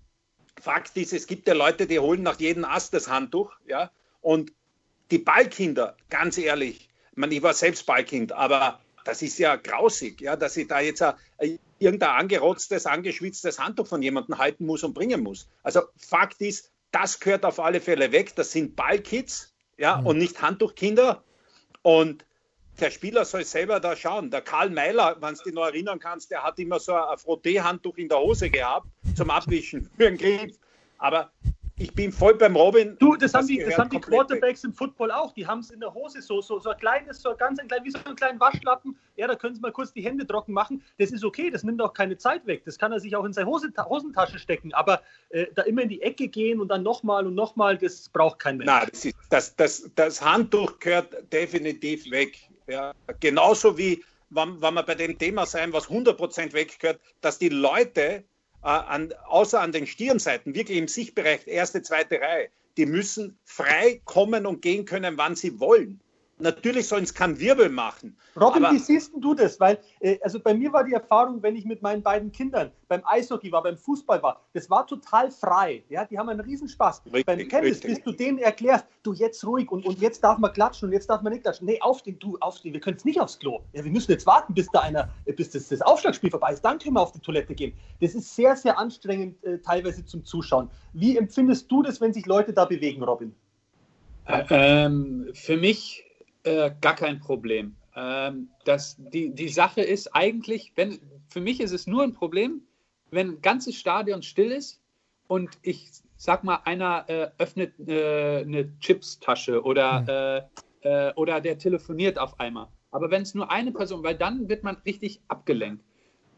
[0.62, 3.92] Fakt ist, es gibt ja Leute, die holen nach jedem Ast das Handtuch, ja.
[4.22, 4.54] Und
[5.12, 10.22] die Ballkinder, ganz ehrlich, ich, meine, ich war selbst Ballkind, aber das ist ja grausig,
[10.22, 11.04] ja, dass ich da jetzt
[11.80, 15.48] irgendein angerotztes, angeschwitztes Handtuch von jemandem halten muss und bringen muss.
[15.64, 18.36] Also Fakt ist, das gehört auf alle Fälle weg.
[18.36, 21.24] Das sind Ballkids, ja, und nicht Handtuchkinder.
[21.82, 22.26] Und
[22.80, 24.30] der Spieler soll selber da schauen.
[24.32, 27.98] Der Karl Meiler, wenn du dich noch erinnern kannst, der hat immer so ein Frotté-Handtuch
[27.98, 30.58] in der Hose gehabt zum Abwischen für den Griff.
[30.98, 31.32] Aber
[31.80, 32.98] ich bin voll beim Robin.
[32.98, 34.06] Du, das, haben die, das haben die weg.
[34.06, 35.32] Quarterbacks im Football auch.
[35.34, 37.68] Die haben es in der Hose so, so, so ein kleines, so ein ganz ein
[37.68, 38.98] klein, wie so einen kleinen Waschlappen.
[39.16, 40.84] Ja, da können sie mal kurz die Hände trocken machen.
[40.98, 42.64] Das ist okay, das nimmt auch keine Zeit weg.
[42.66, 44.74] Das kann er sich auch in seine Hose, Hosentasche stecken.
[44.74, 48.40] Aber äh, da immer in die Ecke gehen und dann nochmal und nochmal, das braucht
[48.40, 48.72] kein Mensch.
[48.72, 52.40] Nein, das, ist, das, das, das Handtuch gehört definitiv weg.
[52.68, 52.94] Ja.
[53.20, 58.24] Genauso wie, wenn, wenn wir bei dem Thema sein, was 100% weggehört, dass die Leute,
[58.62, 64.46] an, außer an den Stirnseiten, wirklich im Sichtbereich, erste, zweite Reihe, die müssen frei kommen
[64.46, 66.00] und gehen können, wann sie wollen.
[66.40, 68.16] Natürlich sollen es keinen Wirbel machen.
[68.40, 69.60] Robin, aber- wie siehst denn du das?
[69.60, 73.02] Weil, äh, also bei mir war die Erfahrung, wenn ich mit meinen beiden Kindern beim
[73.06, 75.84] Eishockey war, beim Fußball war, das war total frei.
[75.90, 77.02] Ja, die haben einen Riesenspaß.
[77.06, 77.96] Richtig, beim Tennis, richtig.
[77.96, 81.10] bis du denen erklärst, du jetzt ruhig und, und jetzt darf man klatschen und jetzt
[81.10, 81.66] darf man nicht klatschen.
[81.66, 83.62] Nee, auf den, du, auf den, wir können jetzt nicht aufs Klo.
[83.74, 86.62] Ja, wir müssen jetzt warten, bis da einer, äh, bis das, das Aufschlagspiel vorbei ist.
[86.62, 87.74] Dann können wir auf die Toilette gehen.
[88.00, 90.70] Das ist sehr, sehr anstrengend, äh, teilweise zum Zuschauen.
[90.94, 93.34] Wie empfindest du das, wenn sich Leute da bewegen, Robin?
[94.28, 96.04] Ähm, für mich
[96.48, 97.76] äh, gar kein Problem.
[97.96, 102.62] Ähm, das, die, die Sache ist eigentlich, wenn, für mich ist es nur ein Problem,
[103.12, 104.82] wenn ein ganzes Stadion still ist
[105.28, 110.90] und ich sag mal, einer äh, öffnet äh, eine Chips-Tasche oder, mhm.
[110.90, 112.68] äh, oder der telefoniert auf einmal.
[112.92, 115.84] Aber wenn es nur eine Person, weil dann wird man richtig abgelenkt.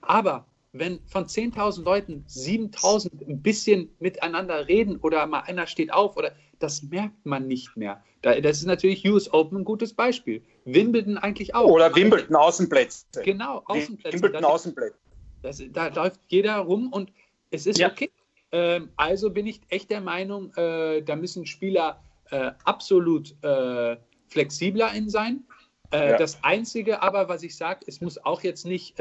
[0.01, 6.15] Aber wenn von 10.000 Leuten 7.000 ein bisschen miteinander reden oder mal einer steht auf
[6.17, 8.03] oder das merkt man nicht mehr.
[8.21, 10.43] das ist natürlich US Open ein gutes Beispiel.
[10.65, 11.69] Wimbledon eigentlich auch.
[11.69, 13.05] Oder Wimbledon Außenplätze.
[13.23, 14.13] Genau, Außenplätze.
[14.13, 14.97] Wimbledon Außenplätze.
[15.41, 17.11] Das, da läuft jeder rum und
[17.49, 17.89] es ist ja.
[17.89, 18.11] okay.
[18.51, 24.93] Ähm, also bin ich echt der Meinung, äh, da müssen Spieler äh, absolut äh, flexibler
[24.93, 25.45] in sein.
[25.91, 26.17] Äh, ja.
[26.17, 28.99] Das Einzige aber, was ich sage, es muss auch jetzt nicht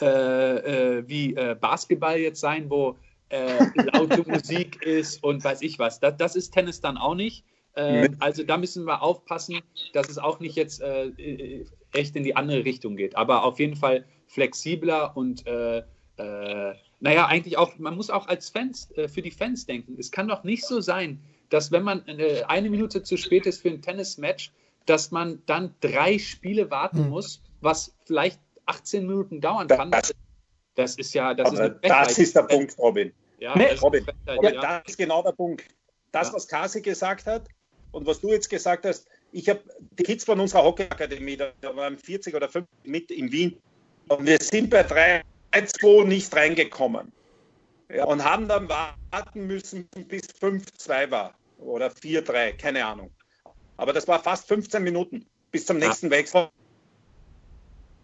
[0.00, 2.96] äh, äh, wie Basketball jetzt sein, wo
[3.30, 5.98] laute Musik ist und weiß ich was.
[5.98, 7.44] Das, das ist Tennis dann auch nicht.
[7.74, 9.60] Ähm, also da müssen wir aufpassen,
[9.92, 10.82] dass es auch nicht jetzt
[11.92, 13.16] echt in die andere Richtung geht.
[13.16, 15.82] Aber auf jeden Fall flexibler und äh,
[16.16, 19.96] äh, naja, eigentlich auch, man muss auch als Fans, äh, für die Fans denken.
[19.98, 23.62] Es kann doch nicht so sein, dass wenn man äh, eine Minute zu spät ist
[23.62, 24.52] für ein Tennismatch,
[24.86, 27.10] dass man dann drei Spiele warten mhm.
[27.10, 29.90] muss, was vielleicht 18 Minuten dauern kann.
[29.90, 30.14] Das,
[30.74, 33.12] das ist ja, das, ist, das ist, der Punkt, Robin.
[33.38, 34.60] Ja, nee, Robin, Robin ja.
[34.60, 35.64] das ist genau der Punkt.
[36.12, 36.34] Das, ja.
[36.34, 37.48] was Kasi gesagt hat
[37.92, 39.60] und was du jetzt gesagt hast, ich habe
[39.98, 43.60] die Kids von unserer Hockeyakademie, da waren 40 oder 50 mit in Wien
[44.08, 44.82] und wir sind bei
[45.52, 47.12] 3-2 nicht reingekommen.
[47.92, 53.10] Ja, und haben dann warten müssen, bis 5-2 war oder 4-3, keine Ahnung.
[53.76, 56.12] Aber das war fast 15 Minuten bis zum nächsten ja.
[56.12, 56.48] Wechsel.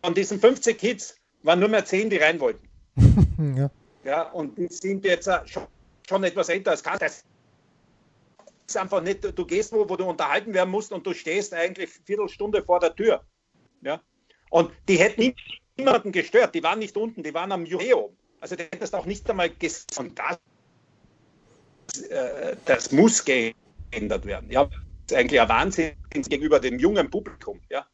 [0.02, 2.68] Von diesen 50 Kids waren nur mehr 10, die rein wollten.
[3.56, 3.70] ja.
[4.04, 5.66] ja, und die sind jetzt schon,
[6.08, 6.82] schon etwas älter als.
[6.82, 7.24] Das
[8.66, 11.90] ist einfach nicht, du gehst wo, wo du unterhalten werden musst und du stehst eigentlich
[11.90, 13.22] eine Viertelstunde vor der Tür.
[13.82, 14.00] Ja,
[14.50, 15.34] und die hätten
[15.76, 16.54] niemanden gestört.
[16.54, 18.16] Die waren nicht unten, die waren am Jubiläum.
[18.40, 20.38] Also du hättest auch nicht einmal gesagt, und das,
[22.02, 24.50] äh, das muss geändert werden.
[24.50, 24.72] Ja, das
[25.08, 27.60] ist eigentlich ein Wahnsinn gegenüber dem jungen Publikum.
[27.68, 27.86] Ja.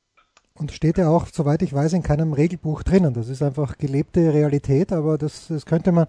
[0.58, 3.12] Und steht ja auch, soweit ich weiß, in keinem Regelbuch drinnen.
[3.12, 6.06] Das ist einfach gelebte Realität, aber das, das könnte man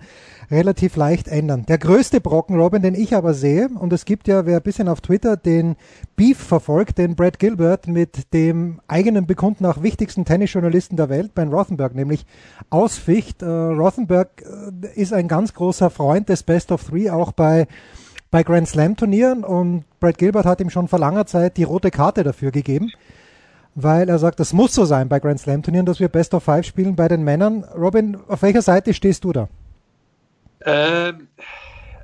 [0.49, 1.65] relativ leicht ändern.
[1.67, 4.87] Der größte Brocken, Robin, den ich aber sehe, und es gibt ja, wer ein bisschen
[4.87, 5.75] auf Twitter den
[6.15, 11.51] Beef verfolgt, den Brad Gilbert mit dem eigenen Bekunden auch wichtigsten Tennisjournalisten der Welt, Ben
[11.53, 12.25] Rothenberg, nämlich
[12.69, 13.41] ausficht.
[13.41, 17.67] Äh, Rothenberg äh, ist ein ganz großer Freund des Best of Three, auch bei
[18.29, 21.91] bei Grand Slam Turnieren und Brad Gilbert hat ihm schon vor langer Zeit die rote
[21.91, 22.91] Karte dafür gegeben
[23.79, 26.43] weil er sagt, das muss so sein bei Grand Slam Turnieren, dass wir Best of
[26.43, 27.63] Five spielen bei den Männern.
[27.75, 29.49] Robin, auf welcher Seite stehst du da?
[30.65, 31.27] Ähm,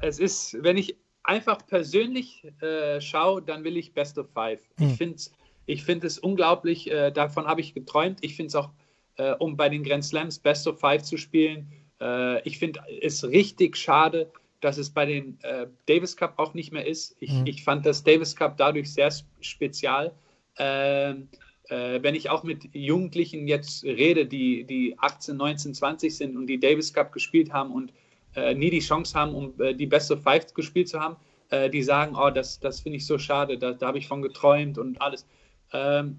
[0.01, 4.61] es ist, wenn ich einfach persönlich äh, schaue, dann will ich Best of Five.
[4.77, 4.87] Hm.
[4.87, 5.17] Ich finde
[5.65, 8.19] ich find es unglaublich, äh, davon habe ich geträumt.
[8.21, 8.69] Ich finde es auch,
[9.15, 13.23] äh, um bei den Grand Slams Best of Five zu spielen, äh, ich finde es
[13.23, 14.31] richtig schade,
[14.61, 17.15] dass es bei den äh, Davis Cup auch nicht mehr ist.
[17.19, 17.47] Ich, hm.
[17.47, 20.11] ich fand das Davis Cup dadurch sehr spezial.
[20.59, 26.35] Ähm, äh, wenn ich auch mit Jugendlichen jetzt rede, die, die 18, 19, 20 sind
[26.35, 27.93] und die Davis Cup gespielt haben und
[28.35, 31.15] äh, nie die Chance haben, um äh, die Best of Five gespielt zu haben,
[31.49, 34.21] äh, die sagen, oh, das, das finde ich so schade, da, da habe ich von
[34.21, 35.25] geträumt und alles.
[35.71, 36.17] Ähm,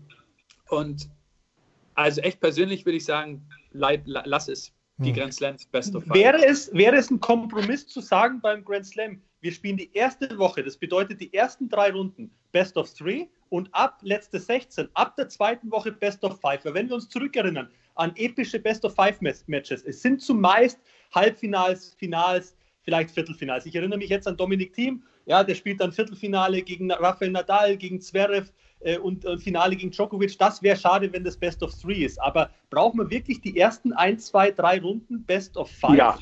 [0.68, 1.08] und
[1.94, 4.72] also echt persönlich würde ich sagen, leid, lass es.
[4.98, 5.16] Die hm.
[5.16, 6.14] Grand Slams Best of Five.
[6.14, 10.38] Wäre es, wäre es ein Kompromiss zu sagen beim Grand Slam, wir spielen die erste
[10.38, 15.16] Woche, das bedeutet die ersten drei Runden Best of Three und ab letzte 16, ab
[15.16, 16.64] der zweiten Woche Best of Five.
[16.64, 20.80] Wenn wir uns zurückerinnern an epische Best of Five Matches, es sind zumeist
[21.14, 23.66] Halbfinals, Finals, vielleicht Viertelfinals.
[23.66, 27.76] Ich erinnere mich jetzt an Dominik Thiem, ja, der spielt dann Viertelfinale gegen Rafael Nadal,
[27.76, 30.38] gegen Zverev äh, und äh, Finale gegen Djokovic.
[30.38, 32.18] Das wäre schade, wenn das Best of Three ist.
[32.22, 35.98] Aber brauchen wir wirklich die ersten ein, zwei, drei Runden Best of Five?
[35.98, 36.18] Ja.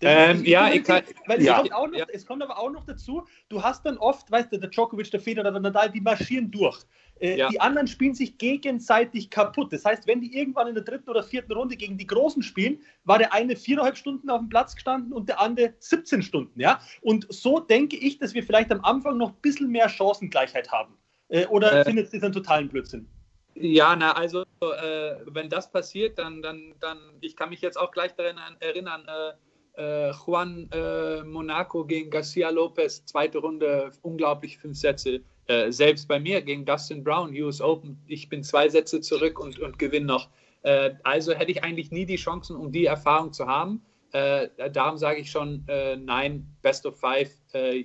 [0.00, 1.62] Ähm, ja, ich kann, weil ja.
[1.62, 2.06] Es, kommt noch, ja.
[2.12, 5.20] es kommt aber auch noch dazu, du hast dann oft, weißt du, der Djokovic, der
[5.20, 6.84] Federer, der Nadal, die marschieren durch.
[7.20, 7.48] Äh, ja.
[7.48, 9.72] Die anderen spielen sich gegenseitig kaputt.
[9.72, 12.80] Das heißt, wenn die irgendwann in der dritten oder vierten Runde gegen die Großen spielen,
[13.04, 16.60] war der eine viereinhalb Stunden auf dem Platz gestanden und der andere 17 Stunden.
[16.60, 16.80] Ja?
[17.02, 20.96] Und so denke ich, dass wir vielleicht am Anfang noch ein bisschen mehr Chancengleichheit haben.
[21.28, 23.08] Äh, oder äh, findet ihr das einen totalen Blödsinn?
[23.54, 27.92] Ja, na, also äh, wenn das passiert, dann, dann, dann, ich kann mich jetzt auch
[27.92, 29.32] gleich daran erinnern, äh,
[29.76, 35.20] äh, Juan äh, Monaco gegen Garcia Lopez, zweite Runde, unglaublich fünf Sätze.
[35.46, 39.58] Äh, selbst bei mir gegen Dustin Brown, US Open, ich bin zwei Sätze zurück und,
[39.58, 40.28] und gewinne noch.
[40.62, 43.82] Äh, also hätte ich eigentlich nie die Chancen, um die Erfahrung zu haben.
[44.12, 47.30] Äh, darum sage ich schon, äh, nein, Best of Five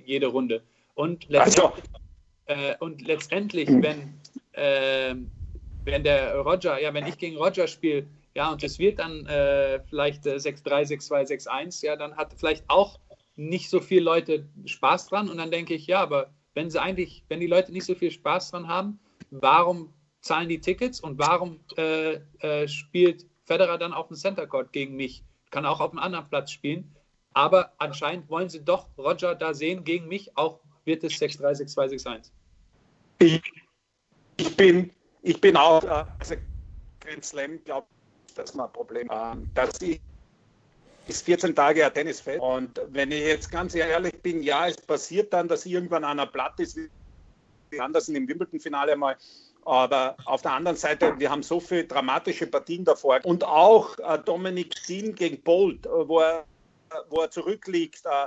[0.04, 0.62] jede Runde.
[0.94, 1.84] Und letztendlich,
[2.80, 4.14] und letztendlich wenn,
[4.52, 9.80] wenn der Roger, ja, wenn ich gegen Roger spiele, ja, und es wird dann äh,
[9.88, 12.98] vielleicht äh, 6-3, 6-2, 6-1, ja, dann hat vielleicht auch
[13.36, 15.28] nicht so viele Leute Spaß dran.
[15.28, 18.10] Und dann denke ich, ja, aber wenn sie eigentlich, wenn die Leute nicht so viel
[18.10, 24.08] Spaß dran haben, warum zahlen die Tickets und warum äh, äh, spielt Federer dann auf
[24.08, 25.24] dem Center Court gegen mich?
[25.50, 26.94] Kann auch auf einem anderen Platz spielen.
[27.32, 32.04] Aber anscheinend wollen sie doch Roger da sehen gegen mich, auch wird es 6-3, 6-2,
[32.04, 32.30] 6-1.
[33.20, 33.42] Ich,
[34.36, 34.90] ich, bin,
[35.22, 36.34] ich bin auch, äh, also
[37.00, 37.99] Grand Slam, glaube ich,
[38.38, 39.08] das ist mal ein Problem.
[39.54, 40.00] Dass ich
[41.10, 42.40] ist 14 Tage ein Tennisfeld.
[42.40, 46.58] Und wenn ich jetzt ganz ehrlich bin, ja, es passiert dann, dass irgendwann einer platt
[46.58, 46.78] ist,
[47.70, 49.16] wie anders in dem Wimbledon-Finale mal.
[49.64, 53.20] Aber auf der anderen Seite, wir haben so viele dramatische Partien davor.
[53.24, 56.44] Und auch äh, Dominik Thiem gegen Bolt, äh, wo, er,
[57.10, 58.24] wo er zurückliegt, äh,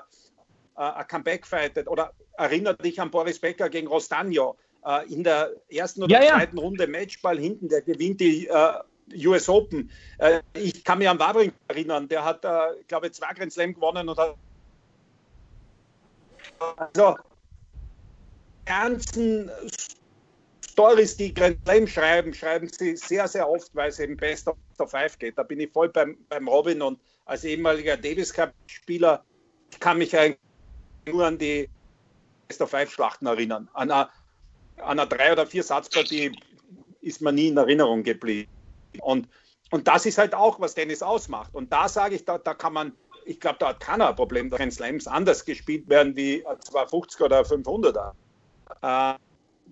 [0.78, 1.88] äh, ein Comeback fightet.
[1.88, 6.58] Oder erinnert dich an Boris Becker gegen Rostagno äh, in der ersten oder ja, zweiten
[6.58, 6.64] ja.
[6.64, 8.48] Runde Matchball hinten, der gewinnt die
[9.12, 9.92] US Open.
[10.18, 13.74] Äh, ich kann mich an Wawring erinnern, der hat, äh, glaube ich, zwei Grand Slam
[13.74, 14.36] gewonnen und hat.
[16.78, 17.16] Also,
[18.66, 19.52] ganzen
[20.72, 24.56] Stories, die Grand Slam schreiben, schreiben sie sehr, sehr oft, weil es eben Best of
[24.90, 25.38] Five geht.
[25.38, 29.24] Da bin ich voll beim, beim Robin und als ehemaliger Davis Cup-Spieler
[29.80, 30.40] kann mich eigentlich
[31.08, 31.70] nur an die
[32.48, 33.70] Best of Five Schlachten erinnern.
[33.74, 34.12] An einer,
[34.78, 36.32] an einer drei- oder vier Satzpartie
[37.02, 38.53] ist mir nie in Erinnerung geblieben.
[39.02, 39.28] Und,
[39.72, 41.54] und das ist halt auch, was Tennis ausmacht.
[41.54, 42.94] Und da sage ich, da, da kann man,
[43.26, 47.22] ich glaube, da hat keiner ein Problem, dass Grand Slams anders gespielt werden wie 250
[47.22, 48.12] oder 500er.
[48.82, 49.18] Äh,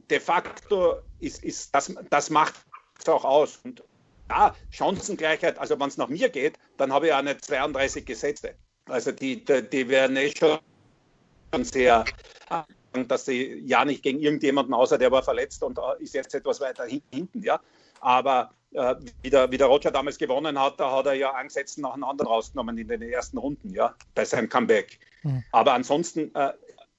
[0.10, 2.55] de facto ist, ist das, das macht
[2.99, 3.60] es auch aus.
[3.63, 3.84] Und
[4.29, 8.55] ja, Chancengleichheit, also wenn es nach mir geht, dann habe ich auch nicht 32 Gesetze.
[8.88, 10.60] Also die, die, die werden eh schon
[11.62, 12.05] sehr,
[13.07, 16.60] dass sie ja nicht gegen irgendjemanden, außer der war verletzt und äh, ist jetzt etwas
[16.62, 17.60] weiter hinten, ja.
[18.01, 21.77] Aber äh, wie, der, wie der Roger damals gewonnen hat, da hat er ja angesetzt
[21.77, 24.99] nach einem anderen rausgenommen in den ersten Runden, ja, bei seinem Comeback.
[25.23, 25.43] Mhm.
[25.51, 26.51] Aber ansonsten, äh,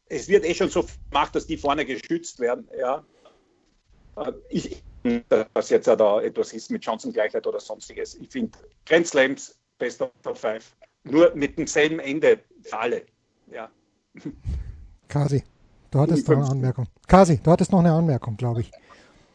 [0.06, 3.04] es wird eh schon so gemacht, dass die vorne geschützt werden, ja.
[4.16, 4.82] Äh, ich,
[5.52, 8.14] dass jetzt ja da etwas ist mit Chancengleichheit oder sonstiges.
[8.14, 10.76] Ich finde Grand Slams Best of Five.
[11.02, 13.02] Nur mit demselben Ende für alle.
[13.50, 13.68] Ja.
[15.08, 15.42] Kasi,
[15.90, 16.86] du hattest noch eine Anmerkung.
[17.08, 18.70] Kasi, du hattest noch eine Anmerkung, glaube ich.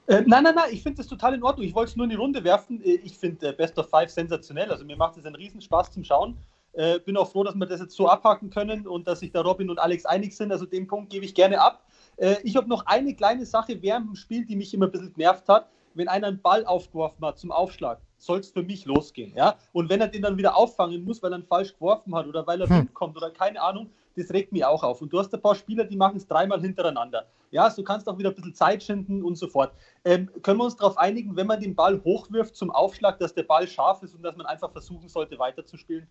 [0.08, 1.68] Äh, nein, nein, nein, ich finde das total in Ordnung.
[1.68, 2.82] Ich wollte es nur in die Runde werfen.
[2.82, 4.72] Äh, ich finde äh, Best of Five sensationell.
[4.72, 6.38] Also mir macht es einen Riesenspaß zum Schauen.
[6.74, 9.42] Äh, bin auch froh, dass wir das jetzt so abhaken können und dass sich da
[9.42, 10.52] Robin und Alex einig sind.
[10.52, 11.84] Also den Punkt gebe ich gerne ab.
[12.16, 15.14] Äh, ich habe noch eine kleine Sache während dem Spiel, die mich immer ein bisschen
[15.14, 15.70] genervt hat.
[15.94, 19.34] Wenn einer einen Ball aufgeworfen hat zum Aufschlag, soll es für mich losgehen.
[19.36, 19.56] Ja?
[19.74, 22.48] Und wenn er den dann wieder auffangen muss, weil er ihn falsch geworfen hat oder
[22.48, 22.94] weil er hm.
[22.94, 25.02] Kommt oder keine Ahnung, das regt mich auch auf.
[25.02, 27.28] Und du hast ein paar Spieler, die machen es dreimal hintereinander.
[27.52, 29.74] Ja, du kannst auch wieder ein bisschen Zeit schinden und so fort.
[30.04, 33.44] Ähm, können wir uns darauf einigen, wenn man den Ball hochwirft zum Aufschlag, dass der
[33.44, 36.08] Ball scharf ist und dass man einfach versuchen sollte, weiterzuspielen?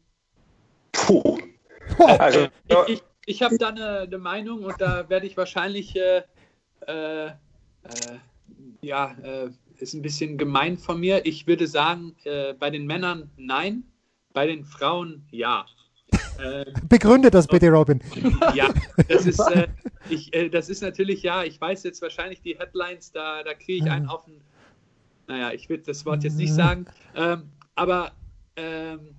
[0.93, 1.39] Puh.
[1.99, 6.23] Also, ich, ich, ich habe da eine, eine, Meinung und da werde ich wahrscheinlich, äh,
[6.87, 7.33] äh, äh
[8.81, 11.25] ja, äh, ist ein bisschen gemein von mir.
[11.27, 13.85] Ich würde sagen, äh, bei den Männern nein,
[14.33, 15.67] bei den Frauen ja.
[16.39, 18.01] Äh, Begründe das bitte, Robin.
[18.55, 18.73] Ja,
[19.09, 19.69] das ist, äh,
[20.11, 23.85] ich, äh, das ist natürlich, ja, ich weiß jetzt wahrscheinlich die Headlines, da, da kriege
[23.85, 24.41] ich einen auf den,
[25.27, 27.45] naja, ich will das Wort jetzt nicht sagen, ähm,
[27.75, 28.13] aber
[28.57, 29.15] ähm,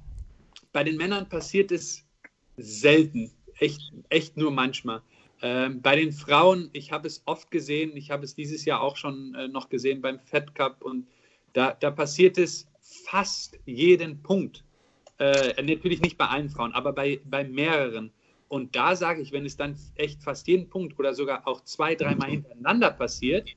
[0.72, 2.04] bei den Männern passiert es
[2.58, 5.02] selten, echt, echt nur manchmal.
[5.42, 8.96] Ähm, bei den Frauen, ich habe es oft gesehen, ich habe es dieses Jahr auch
[8.96, 11.08] schon äh, noch gesehen beim Fed Cup und
[11.54, 14.64] da, da passiert es fast jeden Punkt.
[15.20, 18.12] Äh, natürlich nicht bei allen Frauen, aber bei, bei mehreren.
[18.50, 21.96] Und da sage ich, wenn es dann echt fast jeden Punkt oder sogar auch zwei,
[21.96, 23.50] dreimal hintereinander passiert,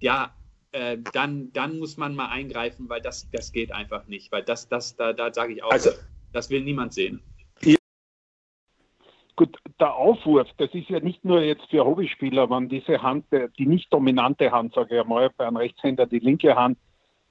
[0.00, 0.34] ja,
[0.72, 4.32] äh, dann, dann muss man mal eingreifen, weil das, das geht einfach nicht.
[4.32, 5.90] Weil das, das, da, da sage ich auch, also,
[6.32, 7.22] das will niemand sehen.
[9.36, 13.26] Gut, der Aufwurf, das ist ja nicht nur jetzt für Hobbyspieler, wenn diese Hand,
[13.58, 16.78] die nicht dominante Hand, sage ich mal, bei einem Rechtshänder die linke Hand,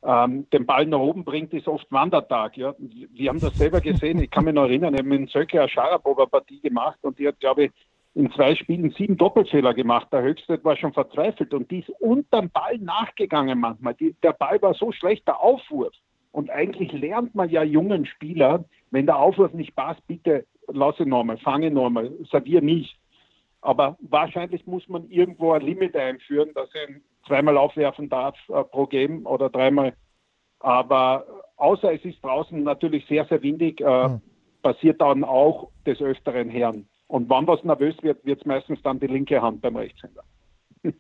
[0.05, 2.57] ähm, den Ball nach oben bringt, ist oft Wandertag.
[2.57, 2.73] Ja.
[2.79, 4.21] Wir haben das selber gesehen.
[4.21, 7.39] Ich kann mich noch erinnern, ich habe mit Söcke eine Scharapover-Partie gemacht und die hat,
[7.39, 7.71] glaube ich,
[8.15, 10.07] in zwei Spielen sieben Doppelfehler gemacht.
[10.11, 13.95] Der Höchste war schon verzweifelt und die ist unterm Ball nachgegangen manchmal.
[13.95, 15.93] Die, der Ball war so schlecht, der Aufwurf.
[16.31, 21.09] Und eigentlich lernt man ja jungen Spieler, wenn der Aufwurf nicht passt, bitte lass ihn
[21.09, 22.97] nochmal, fange nochmal, servier nicht.
[23.63, 26.95] Aber wahrscheinlich muss man irgendwo ein Limit einführen, dass er
[27.25, 29.93] zweimal aufwerfen darf äh, pro Game oder dreimal.
[30.59, 34.21] Aber außer es ist draußen natürlich sehr, sehr windig, äh, mhm.
[34.61, 36.87] passiert dann auch des Öfteren Herren.
[37.07, 40.23] Und wann was nervös wird, wird es meistens dann die linke Hand beim Rechtshänder.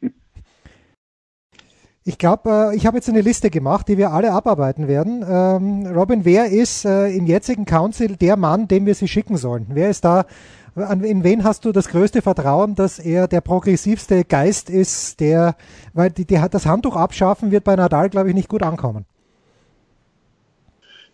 [2.05, 5.23] Ich glaube, äh, ich habe jetzt eine Liste gemacht, die wir alle abarbeiten werden.
[5.25, 9.67] Ähm, Robin, wer ist äh, im jetzigen Council der Mann, dem wir sie schicken sollen?
[9.69, 10.25] Wer ist da
[10.75, 15.55] in wen hast du das größte Vertrauen, dass er der progressivste Geist ist, der,
[15.93, 19.05] weil die, die, das Handtuch abschaffen wird bei Nadal, glaube ich, nicht gut ankommen.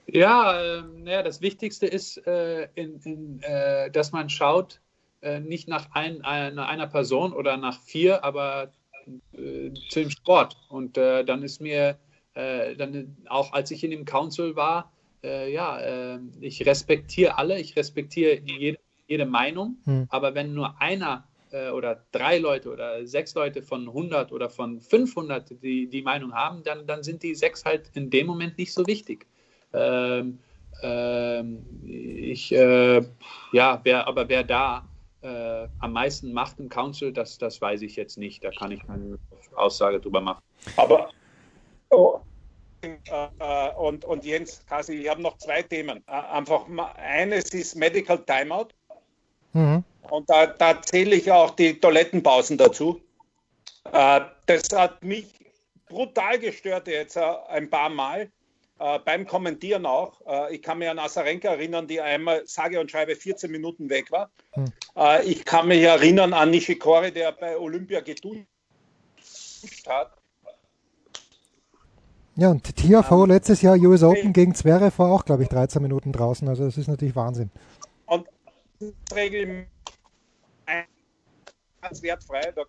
[0.08, 4.80] Ja, äh, naja, das Wichtigste ist, äh, in, in, äh, dass man schaut,
[5.22, 8.72] äh, nicht nach ein, einer, einer Person oder nach vier, aber
[9.34, 10.56] äh, zu dem Sport.
[10.70, 11.98] Und äh, dann ist mir,
[12.36, 14.94] dann auch als ich in dem Council war,
[15.24, 20.08] ja, ich respektiere alle, ich respektiere jede, jede Meinung, hm.
[20.10, 21.26] aber wenn nur einer
[21.74, 26.62] oder drei Leute oder sechs Leute von 100 oder von 500 die, die Meinung haben,
[26.62, 29.26] dann, dann sind die sechs halt in dem Moment nicht so wichtig.
[29.74, 30.38] Ähm,
[30.82, 33.02] ähm, ich, äh,
[33.52, 34.88] ja, wer, aber wer da
[35.22, 38.44] äh, am meisten macht im Council, das, das weiß ich jetzt nicht.
[38.44, 39.20] Da kann ich keine
[39.56, 40.42] Aussage drüber machen.
[40.78, 41.10] Aber
[41.90, 42.20] oh,
[42.82, 42.98] äh,
[43.40, 46.04] äh und, und Jens, Kasi, ich habe noch zwei Themen.
[46.08, 48.70] Äh, einfach mal, eines ist Medical Timeout.
[49.54, 49.84] Mhm.
[50.10, 53.02] Und da, da zähle ich auch die Toilettenpausen dazu.
[53.92, 55.26] Äh, das hat mich
[55.88, 58.32] brutal gestört jetzt ein paar Mal
[58.80, 60.22] äh, beim Kommentieren auch.
[60.26, 64.12] Äh, ich kann mich an Asarenka erinnern, die einmal sage und schreibe 14 Minuten weg
[64.12, 64.32] war.
[64.54, 64.66] Hm.
[64.96, 68.46] Äh, ich kann mich erinnern an Nishikori, der bei Olympia geduscht
[69.88, 70.14] hat.
[72.38, 75.82] Ja, und Tiafoe um, letztes Jahr US Open gegen Zverev war auch, glaube ich, 13
[75.82, 76.48] Minuten draußen.
[76.48, 77.52] Also das ist natürlich Wahnsinn.
[78.06, 78.28] Und
[79.14, 79.68] Regel
[81.82, 82.64] ganz wertfrei, da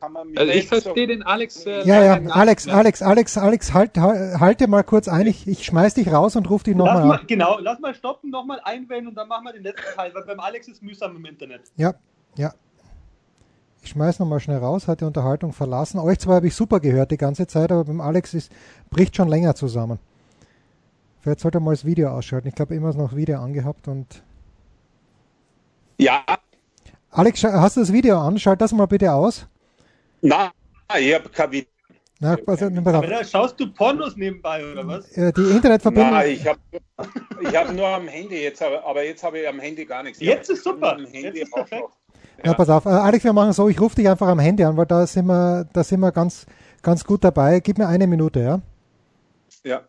[0.00, 1.64] kann Also ich verstehe den Alex.
[1.64, 5.26] Äh, ja, ja, Alex, Alex, Alex, Alex, halt, halte mal kurz ein.
[5.26, 7.26] Ich, ich schmeiß dich raus und ruf dich nochmal an.
[7.28, 10.40] Genau, lass mal stoppen, nochmal einwählen und dann machen wir den letzten Teil, weil beim
[10.40, 11.62] Alex ist mühsam im Internet.
[11.76, 11.94] Ja,
[12.36, 12.52] ja.
[13.84, 15.98] Ich schmeiß nochmal schnell raus, hat die Unterhaltung verlassen.
[15.98, 18.52] Euch zwar habe ich super gehört die ganze Zeit, aber beim Alex ist,
[18.90, 19.98] bricht schon länger zusammen.
[21.22, 22.48] Vielleicht sollte er mal das Video ausschalten.
[22.48, 24.22] Ich glaube, immer noch Video angehabt und.
[25.98, 26.24] Ja.
[27.10, 28.38] Alex, hast du das Video an?
[28.38, 29.46] Schalt das mal bitte aus.
[30.20, 30.50] Nein,
[30.98, 31.72] ich habe kein Video.
[32.18, 35.10] Na, Aber da schaust du Pornos nebenbei, oder was?
[35.10, 36.12] Die Internetverbindung.
[36.12, 36.60] Nein, ich habe
[37.40, 40.20] ich hab nur am Handy jetzt, aber jetzt habe ich am Handy gar nichts.
[40.20, 40.96] Jetzt ist super.
[41.12, 41.82] Jetzt ist perfekt.
[42.38, 42.50] Ja.
[42.50, 42.54] ja.
[42.54, 42.86] pass auf.
[42.86, 45.26] Äh, Alex, wir machen so, ich rufe dich einfach am Handy an, weil da sind
[45.26, 46.46] wir, da sind wir ganz,
[46.80, 47.58] ganz gut dabei.
[47.58, 48.60] Gib mir eine Minute, ja?
[49.64, 49.82] Ja.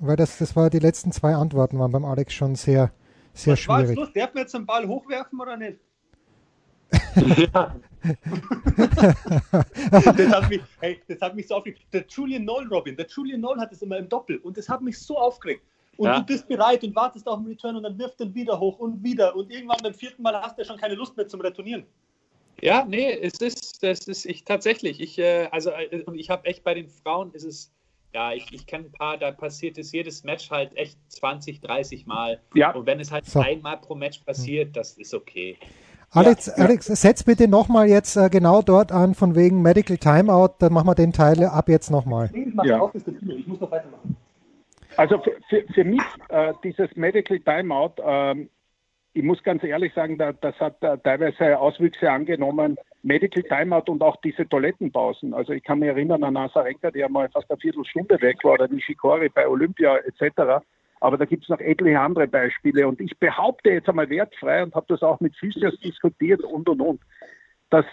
[0.00, 2.90] Weil das, das war die letzten zwei Antworten waren beim Alex schon sehr,
[3.34, 3.98] sehr was schwierig.
[3.98, 5.78] Was Darf man jetzt den Ball hochwerfen oder nicht?
[7.52, 7.76] Ja.
[9.90, 11.82] das, hat mich, hey, das hat mich so aufgeregt.
[11.92, 14.80] Der Julian Noll, Robin, der Julian Noll hat es immer im Doppel und das hat
[14.82, 15.62] mich so aufgeregt.
[15.98, 16.18] Und ja.
[16.18, 19.04] du bist bereit und wartest auf den Return und dann wirft er wieder hoch und
[19.04, 19.36] wieder.
[19.36, 21.84] Und irgendwann beim vierten Mal hast du schon keine Lust mehr zum Retournieren.
[22.62, 25.00] Ja, nee, es ist, das ist ich tatsächlich.
[25.00, 27.70] Ich, äh, also, äh, und ich habe echt bei den Frauen ist es,
[28.12, 32.06] ja, ich, ich kenne ein paar, da passiert es jedes Match halt echt 20, 30
[32.06, 32.40] Mal.
[32.54, 32.72] Ja.
[32.72, 33.40] Und wenn es halt so.
[33.40, 35.56] einmal pro Match passiert, das ist okay.
[36.12, 40.54] Alex, ja, Alex, setz bitte nochmal jetzt äh, genau dort an, von wegen Medical Timeout,
[40.58, 42.30] dann machen wir den Teil ab jetzt nochmal.
[42.64, 42.90] Ja.
[42.94, 44.16] Ich muss noch weitermachen.
[44.96, 48.48] Also für, für, für mich, äh, dieses Medical Timeout, äh,
[49.12, 54.02] ich muss ganz ehrlich sagen, da, das hat äh, teilweise Auswüchse angenommen, Medical Timeout und
[54.02, 55.34] auch diese Toilettenpausen.
[55.34, 58.68] Also ich kann mich erinnern an Asarenka, der mal fast eine Viertelstunde weg war, oder
[58.68, 60.64] Nishikori bei Olympia etc.
[61.00, 62.86] Aber da gibt es noch etliche andere Beispiele.
[62.86, 66.80] Und ich behaupte jetzt einmal wertfrei und habe das auch mit Physios diskutiert und und
[66.80, 67.00] und,
[67.70, 67.86] dass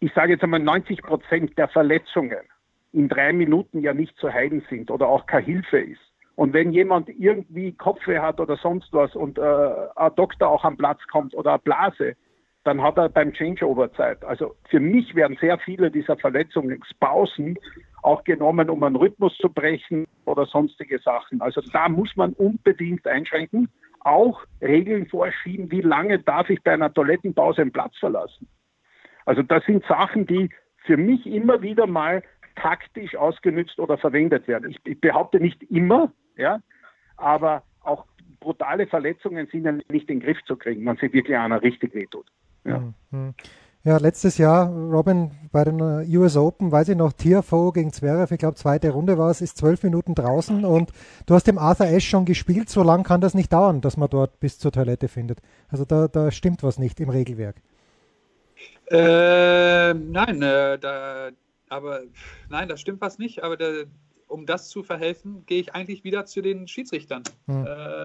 [0.00, 2.40] ich sage jetzt einmal 90 Prozent der Verletzungen
[2.92, 6.00] in drei Minuten ja nicht zu heilen sind oder auch keine Hilfe ist.
[6.36, 9.42] Und wenn jemand irgendwie Kopfweh hat oder sonst was und äh,
[9.96, 12.16] ein Doktor auch am Platz kommt oder eine Blase,
[12.64, 14.24] dann hat er beim Changeover Zeit.
[14.24, 17.58] Also für mich werden sehr viele dieser Verletzungspausen
[18.02, 21.40] auch genommen, um einen Rhythmus zu brechen oder sonstige Sachen.
[21.40, 23.68] Also da muss man unbedingt einschränken,
[24.00, 28.48] auch Regeln vorschieben, wie lange darf ich bei einer Toilettenpause einen Platz verlassen.
[29.24, 30.50] Also das sind Sachen, die
[30.84, 32.22] für mich immer wieder mal
[32.56, 34.70] taktisch ausgenützt oder verwendet werden.
[34.70, 36.60] Ich, ich behaupte nicht immer, ja,
[37.16, 38.06] aber auch
[38.40, 41.94] brutale Verletzungen sind ja nicht in den Griff zu kriegen, wenn sie wirklich einer richtig
[41.94, 42.26] wehtut.
[42.64, 42.92] Ja.
[43.10, 43.34] Mhm.
[43.86, 48.32] Ja, letztes Jahr, Robin, bei den äh, US Open, weiß ich noch, Tiafoe gegen Zverev,
[48.32, 50.90] ich glaube zweite Runde war es, ist zwölf Minuten draußen und
[51.26, 54.08] du hast dem Arthur Ashe schon gespielt, so lang kann das nicht dauern, dass man
[54.08, 55.40] dort bis zur Toilette findet.
[55.68, 57.56] Also da, da stimmt was nicht im Regelwerk.
[58.90, 61.28] Äh, nein, äh, da,
[61.68, 62.00] aber
[62.48, 63.66] nein, da stimmt was nicht, aber da,
[64.28, 67.22] um das zu verhelfen, gehe ich eigentlich wieder zu den Schiedsrichtern.
[67.46, 67.66] Hm.
[67.66, 68.04] Äh,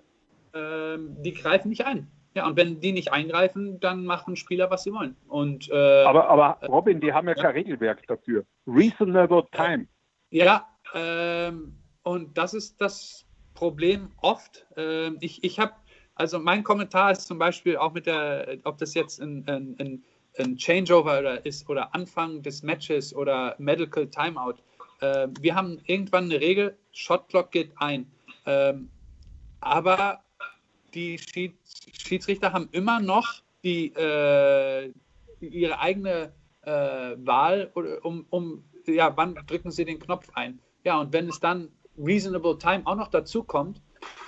[0.54, 2.08] ähm, die greifen nicht ein.
[2.36, 5.16] Ja, und wenn die nicht eingreifen, dann machen Spieler, was sie wollen.
[5.28, 8.46] Und, äh, aber, aber Robin, die haben ja kein Regelwerk dafür.
[8.68, 9.88] Reasonable time.
[10.30, 14.66] Ja, ähm, und das ist das Problem oft.
[14.78, 15.74] Ähm, ich ich habe
[16.16, 20.04] Also mein Kommentar ist zum Beispiel auch mit der, ob das jetzt ein, ein, ein,
[20.38, 24.56] ein Changeover oder ist oder Anfang des Matches oder Medical Timeout.
[25.02, 28.12] Äh, wir haben irgendwann eine Regel, Shot Clock geht ein.
[28.46, 28.90] Ähm,
[29.62, 30.24] aber
[30.94, 31.58] die Schieds
[31.92, 34.92] Schiedsrichter haben immer noch die, äh,
[35.40, 36.34] ihre eigene
[36.64, 37.72] äh, Wahl,
[38.04, 40.60] um, um, ja, wann drücken sie den Knopf ein.
[40.84, 43.82] Ja, und wenn es dann Reasonable Time auch noch dazu kommt,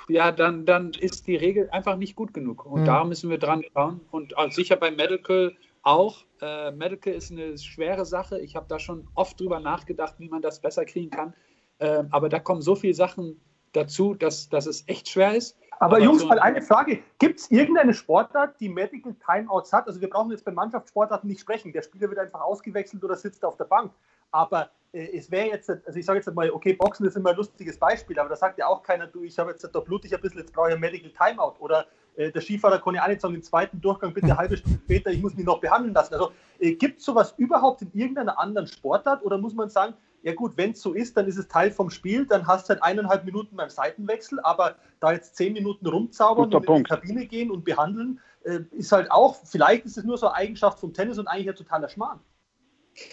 [0.07, 2.65] ja, dann, dann ist die Regel einfach nicht gut genug.
[2.65, 2.85] Und mhm.
[2.85, 4.01] da müssen wir dran schauen.
[4.11, 6.25] Und sicher bei Medical auch.
[6.41, 8.39] Äh, Medical ist eine schwere Sache.
[8.39, 11.33] Ich habe da schon oft drüber nachgedacht, wie man das besser kriegen kann.
[11.79, 13.39] Äh, aber da kommen so viele Sachen
[13.73, 15.57] dazu, dass, dass es echt schwer ist.
[15.79, 16.99] Aber, aber Jungs, so mal eine Frage.
[17.17, 19.87] Gibt es irgendeine Sportart, die Medical Timeouts hat?
[19.87, 21.73] Also wir brauchen jetzt bei Mannschaftssportarten nicht sprechen.
[21.73, 23.91] Der Spieler wird einfach ausgewechselt oder sitzt auf der Bank.
[24.29, 27.35] Aber äh, es wäre jetzt, also ich sage jetzt mal, okay, Boxen ist immer ein
[27.35, 30.21] lustiges Beispiel, aber da sagt ja auch keiner, du, ich habe jetzt da blutig ein
[30.21, 31.55] bisschen, jetzt brauche ich ein Medical Timeout.
[31.59, 31.87] Oder
[32.17, 35.11] der Skifahrer kann ja auch nicht sagen, im zweiten Durchgang bitte eine halbe Stunde später,
[35.11, 36.13] ich muss mich noch behandeln lassen.
[36.13, 39.93] Also äh, gibt es sowas überhaupt in irgendeiner anderen Sportart oder muss man sagen,
[40.23, 42.73] ja gut, wenn es so ist, dann ist es Teil vom Spiel, dann hast du
[42.73, 46.91] halt eineinhalb Minuten beim Seitenwechsel, aber da jetzt zehn Minuten rumzaubern Guter und Punkt.
[46.91, 50.27] in die Kabine gehen und behandeln, äh, ist halt auch, vielleicht ist es nur so
[50.27, 52.19] eine Eigenschaft vom Tennis und eigentlich ein totaler Schmarrn.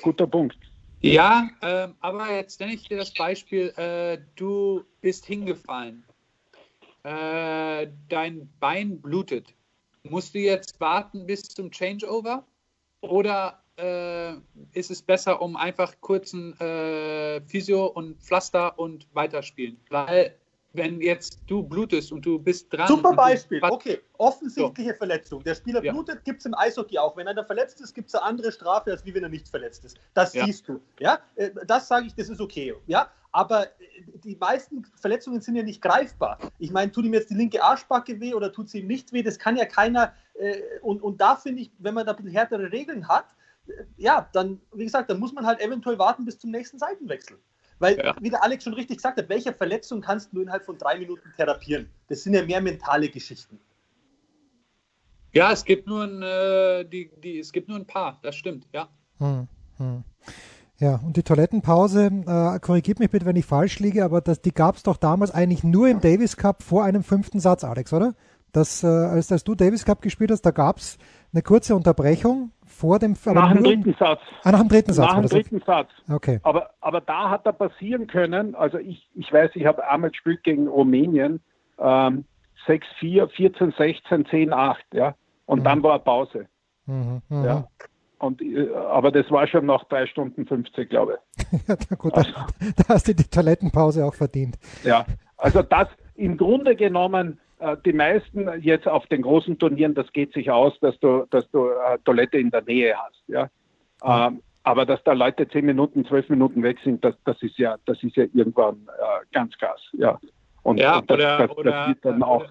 [0.03, 0.59] Guter Punkt.
[1.01, 6.05] Ja, äh, aber jetzt nenne ich dir das Beispiel, äh, du bist hingefallen,
[7.05, 9.55] äh, dein Bein blutet.
[10.03, 12.44] Musst du jetzt warten bis zum Changeover
[13.01, 14.32] oder äh,
[14.72, 19.76] ist es besser, um einfach kurzen äh, Physio und Pflaster und weiterspielen.
[19.90, 20.34] Weil
[20.72, 22.88] wenn jetzt du blutest und du bist dran.
[22.88, 24.01] Super Beispiel, okay.
[24.18, 24.96] Offensichtliche so.
[24.96, 25.42] Verletzung.
[25.42, 25.92] Der Spieler ja.
[25.92, 27.16] blutet, gibt es im Eishockey auch.
[27.16, 29.84] Wenn einer verletzt ist, gibt es eine andere Strafe, als wie wenn er nicht verletzt
[29.84, 29.99] ist.
[30.14, 30.44] Das ja.
[30.44, 30.80] siehst du.
[31.01, 31.20] Ja?
[31.36, 32.74] Äh, das sage ich, das ist okay.
[32.86, 33.11] Ja?
[33.33, 33.68] Aber äh,
[34.24, 36.39] die meisten Verletzungen sind ja nicht greifbar.
[36.59, 39.22] Ich meine, tut ihm jetzt die linke Arschbacke weh oder tut sie ihm nicht weh?
[39.22, 40.12] Das kann ja keiner.
[40.35, 43.26] Äh, und, und da finde ich, wenn man da ein bisschen härtere Regeln hat,
[43.97, 47.39] ja, dann, wie gesagt, dann muss man halt eventuell warten bis zum nächsten Seitenwechsel.
[47.79, 48.16] Weil, ja.
[48.20, 51.33] wie der Alex schon richtig gesagt hat, welche Verletzung kannst du innerhalb von drei Minuten
[51.37, 51.89] therapieren?
[52.09, 53.61] Das sind ja mehr mentale Geschichten.
[55.33, 58.66] Ja, es gibt nur ein, äh, die, die, es gibt nur ein paar, das stimmt,
[58.72, 58.89] ja.
[59.18, 60.03] Hm, hm.
[60.81, 64.53] Ja, und die Toilettenpause, äh, korrigiert mich bitte, wenn ich falsch liege, aber das, die
[64.53, 68.14] gab es doch damals eigentlich nur im Davis Cup vor einem fünften Satz, Alex, oder?
[68.53, 70.97] Das, äh, als, als du Davis Cup gespielt hast, da gab es
[71.33, 74.20] eine kurze Unterbrechung vor dem Nach dem dritten Satz.
[74.45, 75.11] Ah, nach dem dritten Satz.
[75.11, 75.91] Nach dem dritten Satz.
[76.09, 76.39] Okay.
[76.45, 80.45] Aber, aber da hat er passieren können, also ich, ich weiß, ich habe einmal gespielt
[80.45, 81.41] gegen Rumänien,
[81.79, 82.24] ähm,
[82.66, 85.14] 6-4, 14, 16, 10, 8, ja.
[85.47, 85.64] Und mhm.
[85.64, 86.47] dann war Pause.
[86.87, 87.45] Mhm, mh.
[87.45, 87.68] Ja.
[88.18, 91.58] Und, äh, aber das war schon nach drei Stunden 50, glaube ich.
[91.68, 92.46] ja, gut, also, da,
[92.76, 94.56] da hast du die Toilettenpause auch verdient.
[94.84, 95.06] Ja,
[95.36, 100.32] also das im Grunde genommen äh, die meisten jetzt auf den großen Turnieren, das geht
[100.32, 103.22] sich aus, dass du, dass du äh, Toilette in der Nähe hast.
[103.26, 103.48] Ja?
[104.04, 107.76] Ähm, aber dass da Leute zehn Minuten, zwölf Minuten weg sind, das, das ist ja,
[107.86, 109.80] das ist ja irgendwann äh, ganz krass.
[109.92, 110.18] Ja,
[110.62, 112.46] und, ja, und das, oder, das, das oder, dann auch.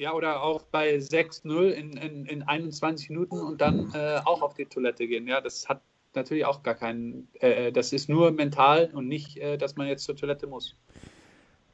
[0.00, 4.54] Ja, oder auch bei 6-0 in, in, in 21 Minuten und dann äh, auch auf
[4.54, 5.28] die Toilette gehen.
[5.28, 5.82] Ja, das hat
[6.14, 9.88] natürlich auch gar keinen, äh, äh, das ist nur mental und nicht, äh, dass man
[9.88, 10.74] jetzt zur Toilette muss.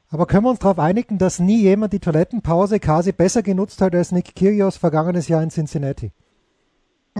[0.09, 3.95] Aber können wir uns darauf einigen, dass nie jemand die Toilettenpause quasi besser genutzt hat
[3.95, 6.11] als Nick Kyrgios vergangenes Jahr in Cincinnati?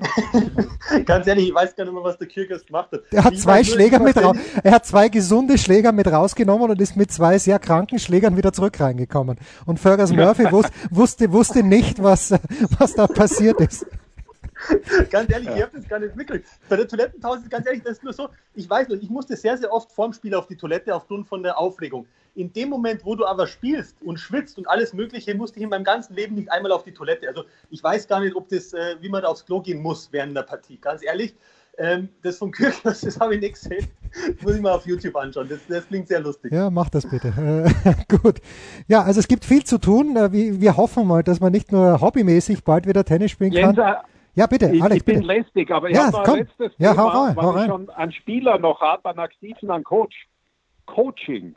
[1.06, 3.02] Ganz ehrlich, ich weiß gar nicht mehr, was der Kyrgios gemacht hat.
[3.12, 6.82] Er hat ich zwei Schläger mit raus, er hat zwei gesunde Schläger mit rausgenommen und
[6.82, 9.38] ist mit zwei sehr kranken Schlägern wieder zurück reingekommen.
[9.66, 12.34] Und Fergus Murphy wus, wusste, wusste nicht, was,
[12.78, 13.86] was da passiert ist.
[15.10, 15.56] ganz ehrlich, ja.
[15.56, 16.48] ich habe das gar nicht mitgekriegt.
[16.70, 19.58] Bei der Toilettenpause, ganz ehrlich, das ist nur so, ich weiß nicht, ich musste sehr,
[19.58, 22.08] sehr oft vorm Spiel auf die Toilette aufgrund von der Aufregung.
[22.38, 25.70] In dem Moment, wo du aber spielst und schwitzt und alles Mögliche, musste ich in
[25.70, 27.28] meinem ganzen Leben nicht einmal auf die Toilette.
[27.28, 30.10] Also ich weiß gar nicht, ob das, äh, wie man da aufs Klo gehen muss
[30.12, 30.78] während der Partie.
[30.80, 31.36] Ganz ehrlich,
[31.80, 33.88] ähm, das vom Kyrgios, das habe ich nicht gesehen.
[34.14, 35.50] Das muss ich mal auf YouTube anschauen.
[35.50, 36.52] Das, das klingt sehr lustig.
[36.52, 37.30] Ja, mach das bitte.
[37.30, 38.40] Äh, gut.
[38.88, 40.16] Ja, also es gibt viel zu tun.
[40.16, 43.76] Äh, wir, wir hoffen mal, dass man nicht nur hobbymäßig bald wieder Tennis spielen kann.
[43.76, 43.98] Jens,
[44.36, 44.98] ja, bitte, ich, Alex.
[44.98, 45.34] Ich bin bitte.
[45.34, 47.58] lästig, aber ich ja, habe noch ein letztes ja, Thema, hau rein, weil hau ich
[47.58, 47.70] rein.
[47.70, 50.28] schon einen Spieler noch habe, einen aktiven, einen Coach.
[50.86, 51.56] Coaching.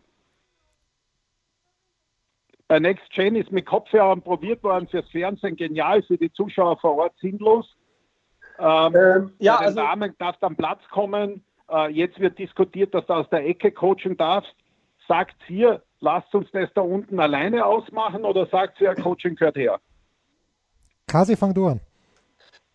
[2.71, 6.99] Bei Next Gen ist mit Kopfhörern probiert worden fürs Fernsehen genial, für die Zuschauer vor
[6.99, 7.67] Ort sinnlos.
[8.61, 11.45] Ähm, ähm, ja, bei den also, Damen darfst am Platz kommen.
[11.69, 14.55] Äh, jetzt wird diskutiert, dass du aus der Ecke coachen darfst.
[15.09, 19.81] Sagt ihr, lasst uns das da unten alleine ausmachen oder sagt ihr, Coaching gehört her?
[21.09, 21.81] Kasi, fang du an.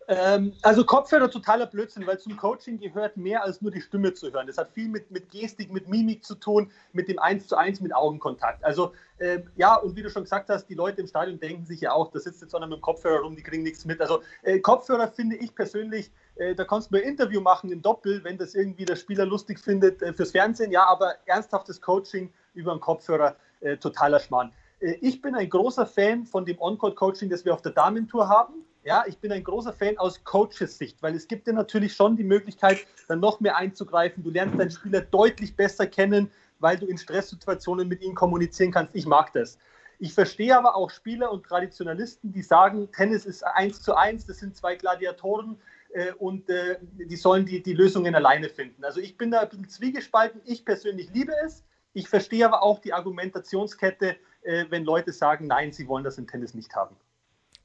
[0.08, 4.32] Ähm, also Kopfhörer totaler Blödsinn, weil zum Coaching gehört mehr als nur die Stimme zu
[4.32, 4.46] hören.
[4.46, 7.80] Das hat viel mit, mit Gestik, mit Mimik zu tun, mit dem Eins zu Eins,
[7.80, 8.64] mit Augenkontakt.
[8.64, 11.80] Also äh, ja, und wie du schon gesagt hast, die Leute im Stadion denken sich
[11.80, 14.00] ja auch, da sitzt jetzt einer mit dem Kopfhörer rum, die kriegen nichts mit.
[14.00, 18.22] Also äh, Kopfhörer finde ich persönlich, äh, da kannst du ein Interview machen im Doppel,
[18.22, 22.70] wenn das irgendwie der Spieler lustig findet äh, fürs Fernsehen, ja, aber ernsthaftes Coaching über
[22.70, 24.52] einen Kopfhörer, äh, totaler Schmarrn.
[24.78, 28.65] Äh, ich bin ein großer Fan von dem On-Court-Coaching, das wir auf der Damentour haben
[28.86, 32.16] ja, ich bin ein großer Fan aus Coaches Sicht, weil es gibt dir natürlich schon
[32.16, 34.22] die Möglichkeit, dann noch mehr einzugreifen.
[34.22, 36.30] Du lernst deinen Spieler deutlich besser kennen,
[36.60, 38.94] weil du in Stresssituationen mit ihnen kommunizieren kannst.
[38.94, 39.58] Ich mag das.
[39.98, 44.38] Ich verstehe aber auch Spieler und Traditionalisten, die sagen, Tennis ist eins zu eins, das
[44.38, 45.58] sind zwei Gladiatoren
[45.92, 48.84] äh, und äh, die sollen die, die Lösungen alleine finden.
[48.84, 50.40] Also ich bin da ein bisschen zwiegespalten.
[50.44, 51.64] Ich persönlich liebe es.
[51.92, 56.28] Ich verstehe aber auch die Argumentationskette, äh, wenn Leute sagen, nein, sie wollen das im
[56.28, 56.94] Tennis nicht haben.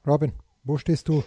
[0.04, 0.32] Robin.
[0.64, 1.24] Wo stehst du?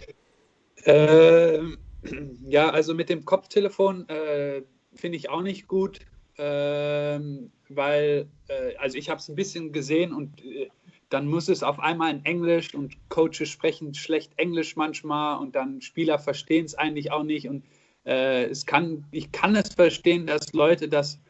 [0.84, 1.58] Äh,
[2.48, 4.62] ja, also mit dem Kopftelefon äh,
[4.94, 6.00] finde ich auch nicht gut,
[6.36, 7.20] äh,
[7.68, 10.68] weil, äh, also ich habe es ein bisschen gesehen und äh,
[11.08, 15.80] dann muss es auf einmal in Englisch und Coaches sprechen schlecht Englisch manchmal und dann
[15.80, 17.64] Spieler verstehen es eigentlich auch nicht und
[18.04, 21.20] äh, es kann, ich kann es verstehen, dass Leute das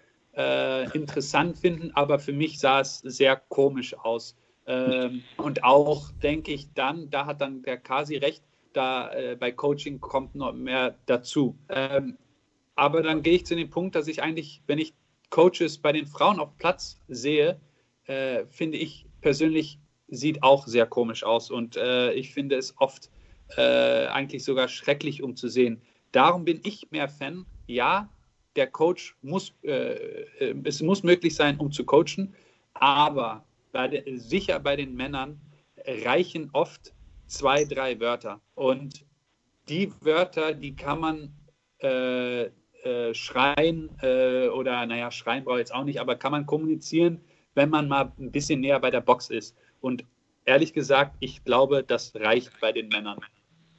[0.92, 4.36] interessant finden, aber für mich sah es sehr komisch aus.
[4.66, 8.42] Ähm, und auch denke ich dann, da hat dann der Kasi recht,
[8.72, 11.56] da äh, bei Coaching kommt noch mehr dazu.
[11.68, 12.16] Ähm,
[12.74, 14.94] aber dann gehe ich zu dem Punkt, dass ich eigentlich, wenn ich
[15.30, 17.60] Coaches bei den Frauen auf Platz sehe,
[18.06, 21.50] äh, finde ich persönlich, sieht auch sehr komisch aus.
[21.50, 23.10] Und äh, ich finde es oft
[23.56, 25.80] äh, eigentlich sogar schrecklich umzusehen.
[26.12, 27.46] Darum bin ich mehr Fan.
[27.66, 28.08] Ja,
[28.56, 29.94] der Coach muss, äh,
[30.38, 32.34] äh, es muss möglich sein, um zu coachen,
[32.74, 33.44] aber
[33.76, 35.38] bei de, sicher bei den Männern
[35.86, 36.94] reichen oft
[37.26, 38.40] zwei, drei Wörter.
[38.54, 39.04] Und
[39.68, 41.32] die Wörter, die kann man
[41.82, 46.46] äh, äh, schreien äh, oder, naja, schreien brauche ich jetzt auch nicht, aber kann man
[46.46, 47.20] kommunizieren,
[47.54, 49.54] wenn man mal ein bisschen näher bei der Box ist.
[49.80, 50.04] Und
[50.46, 53.18] ehrlich gesagt, ich glaube, das reicht bei den Männern.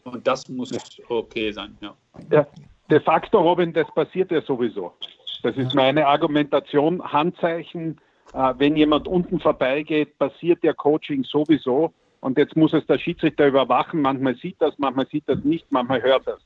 [0.04, 0.72] Und das muss
[1.10, 1.98] okay sein, ja.
[2.32, 2.48] ja
[2.90, 4.94] de facto, Robin, das passiert ja sowieso.
[5.44, 7.02] Das ist meine Argumentation.
[7.04, 8.00] Handzeichen,
[8.34, 11.94] wenn jemand unten vorbeigeht, passiert der Coaching sowieso.
[12.20, 14.02] Und jetzt muss es der Schiedsrichter überwachen.
[14.02, 16.40] Manchmal sieht das, manchmal sieht das nicht, manchmal hört das.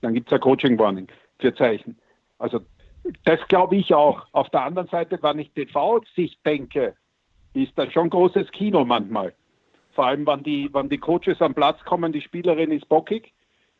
[0.00, 1.08] Dann gibt es ein Coaching-Warning
[1.38, 1.98] für Zeichen.
[2.38, 2.60] Also
[3.24, 4.26] das glaube ich auch.
[4.32, 6.94] Auf der anderen Seite, wenn ich TV-Sicht denke,
[7.54, 9.34] ist das schon großes Kino manchmal.
[9.92, 13.32] Vor allem, wenn die, wenn die Coaches am Platz kommen, die Spielerin ist bockig,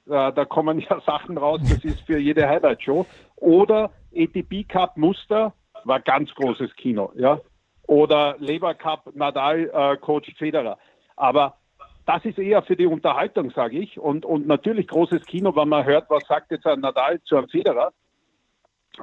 [0.06, 3.06] äh, da kommen ja Sachen raus, das ist für jede Highlight-Show.
[3.36, 5.52] Oder ATP Cup Muster,
[5.84, 7.40] war ganz großes Kino, ja.
[7.86, 10.78] Oder Leber Cup, Nadal, äh, Coach Federer.
[11.16, 11.56] Aber
[12.04, 13.98] das ist eher für die Unterhaltung, sage ich.
[13.98, 17.48] Und, und natürlich großes Kino, wenn man hört, was sagt jetzt ein Nadal zu einem
[17.48, 17.92] Federer.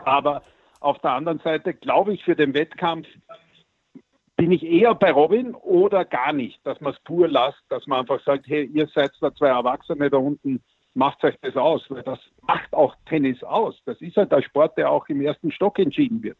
[0.03, 0.43] Aber
[0.80, 3.07] auf der anderen Seite glaube ich, für den Wettkampf
[4.38, 8.01] bin ich eher bei Robin oder gar nicht, dass man es pur lasst, dass man
[8.01, 10.61] einfach sagt, hey, ihr seid da zwei Erwachsene da unten,
[10.93, 13.80] macht euch das aus, weil das macht auch Tennis aus.
[13.86, 16.38] Das ist halt der Sport, der auch im ersten Stock entschieden wird.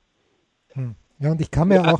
[0.76, 0.96] Hm.
[1.20, 2.00] Ja, und ich kann mir auch.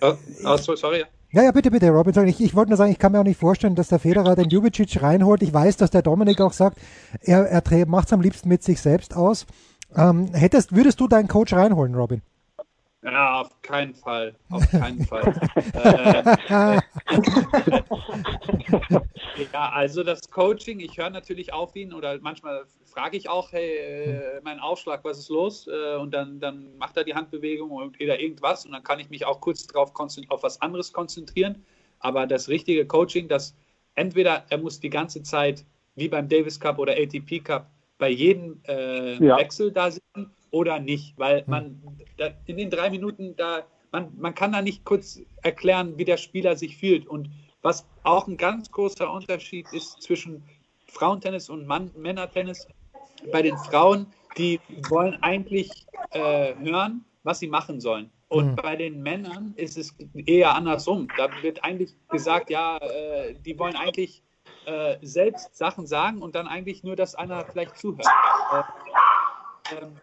[0.00, 0.14] Oh,
[0.44, 1.04] oh, sorry.
[1.30, 2.26] Ja, ja, bitte, bitte, Robin.
[2.26, 4.48] Ich, ich wollte nur sagen, ich kann mir auch nicht vorstellen, dass der Federer den
[4.48, 5.42] Jubicic reinholt.
[5.42, 6.78] Ich weiß, dass der Dominik auch sagt,
[7.20, 9.46] er, er macht es am liebsten mit sich selbst aus.
[9.94, 12.22] Ähm, hättest, würdest du deinen Coach reinholen, Robin?
[13.02, 14.34] Ja, auf keinen Fall.
[14.50, 15.34] Auf keinen Fall.
[16.48, 16.80] äh,
[19.52, 23.78] ja, also das Coaching, ich höre natürlich auf ihn oder manchmal frage ich auch, hey,
[23.78, 25.68] äh, mein Aufschlag, was ist los?
[25.68, 29.24] Äh, und dann, dann macht er die Handbewegung oder irgendwas und dann kann ich mich
[29.24, 29.92] auch kurz darauf
[30.28, 31.64] auf was anderes konzentrieren.
[32.00, 33.54] Aber das richtige Coaching, das
[33.94, 35.64] entweder er muss die ganze Zeit
[35.96, 39.38] wie beim Davis Cup oder ATP Cup bei jedem äh, ja.
[39.38, 41.50] Wechsel da sitzen oder nicht, weil hm.
[41.50, 41.82] man
[42.16, 46.16] da, in den drei Minuten da, man, man kann da nicht kurz erklären, wie der
[46.16, 47.06] Spieler sich fühlt.
[47.06, 47.30] Und
[47.62, 50.44] was auch ein ganz großer Unterschied ist zwischen
[50.86, 52.66] Frauentennis und Mann, Männertennis.
[53.32, 58.10] Bei den Frauen, die wollen eigentlich äh, hören, was sie machen sollen.
[58.28, 58.56] Und mhm.
[58.56, 61.08] bei den Männern ist es eher andersrum.
[61.16, 64.22] Da wird eigentlich gesagt, ja, äh, die wollen eigentlich
[64.66, 68.06] äh, selbst Sachen sagen und dann eigentlich nur, dass einer vielleicht zuhört.
[68.52, 69.96] Äh, ähm,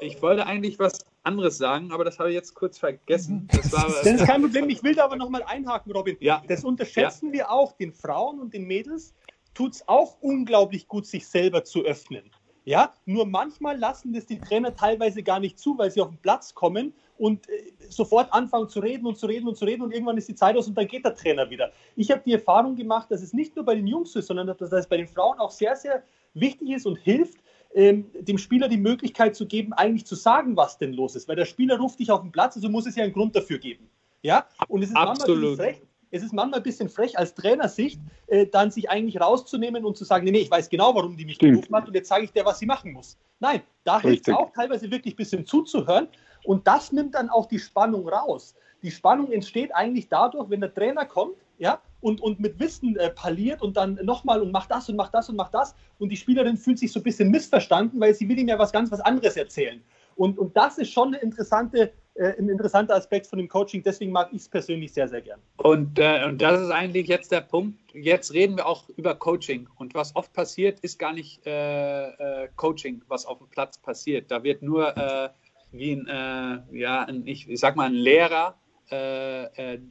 [0.00, 3.48] ich wollte eigentlich was anderes sagen, aber das habe ich jetzt kurz vergessen.
[3.50, 4.68] Das, war, das ist kein Problem.
[4.68, 6.16] Ich will da aber nochmal einhaken, Robin.
[6.20, 6.42] Ja.
[6.48, 7.32] Das unterschätzen ja.
[7.32, 7.72] wir auch.
[7.72, 9.14] Den Frauen und den Mädels
[9.54, 12.30] tut es auch unglaublich gut, sich selber zu öffnen.
[12.66, 16.18] Ja, nur manchmal lassen das die Trainer teilweise gar nicht zu, weil sie auf den
[16.18, 19.92] Platz kommen und äh, sofort anfangen zu reden und zu reden und zu reden und
[19.92, 21.72] irgendwann ist die Zeit aus und dann geht der Trainer wieder.
[21.94, 24.72] Ich habe die Erfahrung gemacht, dass es nicht nur bei den Jungs ist, sondern dass
[24.72, 26.02] es bei den Frauen auch sehr, sehr
[26.32, 27.38] wichtig ist und hilft,
[27.74, 31.28] ähm, dem Spieler die Möglichkeit zu geben, eigentlich zu sagen, was denn los ist.
[31.28, 33.58] Weil der Spieler ruft dich auf den Platz, also muss es ja einen Grund dafür
[33.58, 33.88] geben.
[34.22, 35.42] Ja, und es ist Absolut.
[35.42, 39.84] manchmal frech, es ist manchmal ein bisschen frech als Trainersicht, äh, dann sich eigentlich rauszunehmen
[39.84, 42.08] und zu sagen, nee, nee, ich weiß genau, warum die mich gerufen hat und jetzt
[42.08, 43.18] sage ich dir, was sie machen muss.
[43.40, 46.08] Nein, da hilft es auch teilweise wirklich ein bisschen zuzuhören
[46.44, 48.54] und das nimmt dann auch die Spannung raus.
[48.82, 53.10] Die Spannung entsteht eigentlich dadurch, wenn der Trainer kommt, ja, und, und mit Wissen äh,
[53.10, 56.16] parliert und dann nochmal und macht das und macht das und macht das und die
[56.16, 59.00] Spielerin fühlt sich so ein bisschen missverstanden, weil sie will ihm ja was ganz was
[59.00, 59.82] anderes erzählen.
[60.16, 64.12] Und, und das ist schon eine interessante, äh, ein interessanter Aspekt von dem Coaching, deswegen
[64.12, 65.40] mag ich es persönlich sehr, sehr gern.
[65.56, 67.78] Und, äh, und das ist eigentlich jetzt der Punkt.
[67.94, 69.68] Jetzt reden wir auch über Coaching.
[69.76, 72.10] Und was oft passiert, ist gar nicht äh,
[72.44, 74.30] äh, Coaching, was auf dem Platz passiert.
[74.30, 75.30] Da wird nur äh,
[75.72, 78.56] wie ein, äh, ja, ein, ich, ich sag mal, ein Lehrer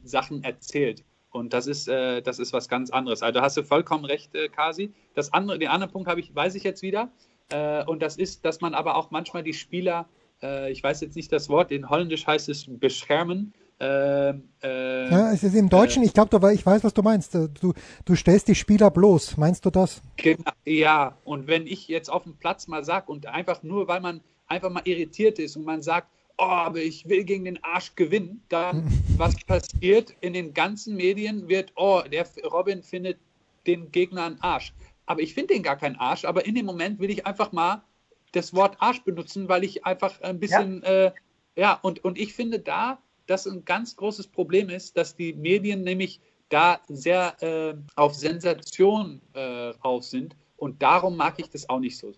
[0.04, 1.04] Sachen erzählt.
[1.34, 3.20] Und das ist, äh, das ist was ganz anderes.
[3.22, 4.92] Also hast du vollkommen recht, äh, Kasi.
[5.14, 7.10] Das andere, den anderen Punkt habe ich, weiß ich jetzt wieder.
[7.50, 10.08] Äh, und das ist, dass man aber auch manchmal die Spieler,
[10.40, 13.52] äh, ich weiß jetzt nicht das Wort, in Holländisch heißt es beschärmen.
[13.80, 14.28] Äh,
[14.62, 17.34] äh, Ja, es ist im Deutschen, ich glaube, ich weiß, was du meinst.
[17.34, 17.72] Du,
[18.04, 19.36] du stellst die Spieler bloß.
[19.36, 20.02] Meinst du das?
[20.16, 24.00] Genau, ja, und wenn ich jetzt auf dem Platz mal sage und einfach nur, weil
[24.00, 26.06] man einfach mal irritiert ist und man sagt,
[26.38, 31.48] oh, aber ich will gegen den Arsch gewinnen, dann was passiert in den ganzen Medien
[31.48, 33.18] wird, oh, der Robin findet
[33.66, 34.72] den Gegner einen Arsch.
[35.06, 37.84] Aber ich finde den gar keinen Arsch, aber in dem Moment will ich einfach mal
[38.32, 41.12] das Wort Arsch benutzen, weil ich einfach ein bisschen, ja, äh,
[41.56, 45.82] ja und, und ich finde da, dass ein ganz großes Problem ist, dass die Medien
[45.82, 50.36] nämlich da sehr äh, auf Sensation äh, raus sind.
[50.56, 52.12] Und darum mag ich das auch nicht so.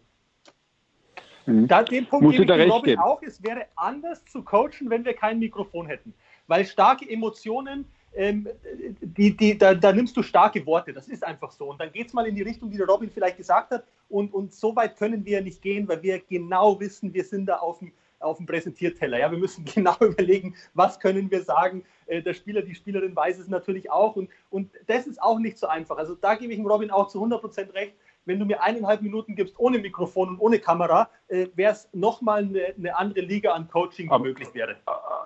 [1.47, 3.03] Da, den Punkt Muss gebe ich Robin geben.
[3.03, 3.23] auch.
[3.23, 6.13] Es wäre anders zu coachen, wenn wir kein Mikrofon hätten.
[6.49, 7.85] Weil starke Emotionen,
[8.15, 8.49] ähm,
[9.01, 10.93] die, die, da, da nimmst du starke Worte.
[10.93, 11.71] Das ist einfach so.
[11.71, 13.85] Und dann geht es mal in die Richtung, die der Robin vielleicht gesagt hat.
[14.09, 17.57] Und, und so weit können wir nicht gehen, weil wir genau wissen, wir sind da
[17.57, 19.19] auf dem, auf dem Präsentierteller.
[19.19, 21.85] Ja, wir müssen genau überlegen, was können wir sagen.
[22.07, 24.17] Äh, Der Spieler, die Spielerin weiß es natürlich auch.
[24.17, 25.97] Und, und das ist auch nicht so einfach.
[25.99, 27.95] Also da gebe ich dem Robin auch zu 100% recht.
[28.27, 32.43] Wenn du mir eineinhalb Minuten gibst ohne Mikrofon und ohne Kamera, äh, wäre es nochmal
[32.43, 34.77] eine, eine andere Liga an Coaching, die möglich wäre.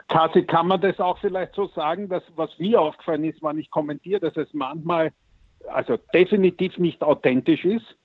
[0.08, 3.70] Kasi, kann man das auch vielleicht so sagen, dass was mir aufgefallen ist, wann ich
[3.70, 5.12] kommentiere, dass es manchmal,
[5.68, 7.96] also definitiv nicht authentisch ist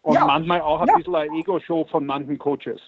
[0.00, 0.24] und Ja.
[0.24, 0.96] manchmal auch ein Ja.
[0.96, 2.80] bisschen eine Ego-Show von manchen Coaches.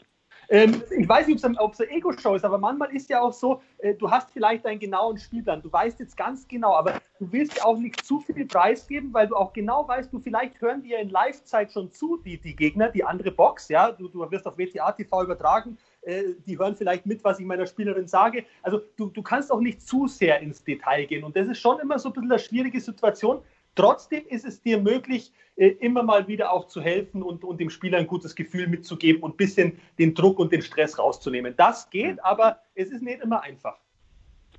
[0.50, 3.60] Ähm, ich weiß nicht, ob es eine Ego-Show ist, aber manchmal ist ja auch so,
[3.78, 7.62] äh, du hast vielleicht einen genauen Spielplan, du weißt jetzt ganz genau, aber du willst
[7.62, 10.98] auch nicht zu viel preisgeben, weil du auch genau weißt, du vielleicht hören die ja
[10.98, 14.56] in Live-Zeit schon zu, die, die Gegner, die andere Box, ja, du, du wirst auf
[14.56, 18.46] WTA TV übertragen, äh, die hören vielleicht mit, was ich meiner Spielerin sage.
[18.62, 21.78] Also du, du kannst auch nicht zu sehr ins Detail gehen und das ist schon
[21.80, 23.42] immer so ein bisschen eine schwierige Situation.
[23.78, 27.70] Trotzdem ist es dir möglich, äh, immer mal wieder auch zu helfen und, und dem
[27.70, 31.54] Spieler ein gutes Gefühl mitzugeben und ein bisschen den Druck und den Stress rauszunehmen.
[31.56, 33.78] Das geht, aber es ist nicht immer einfach.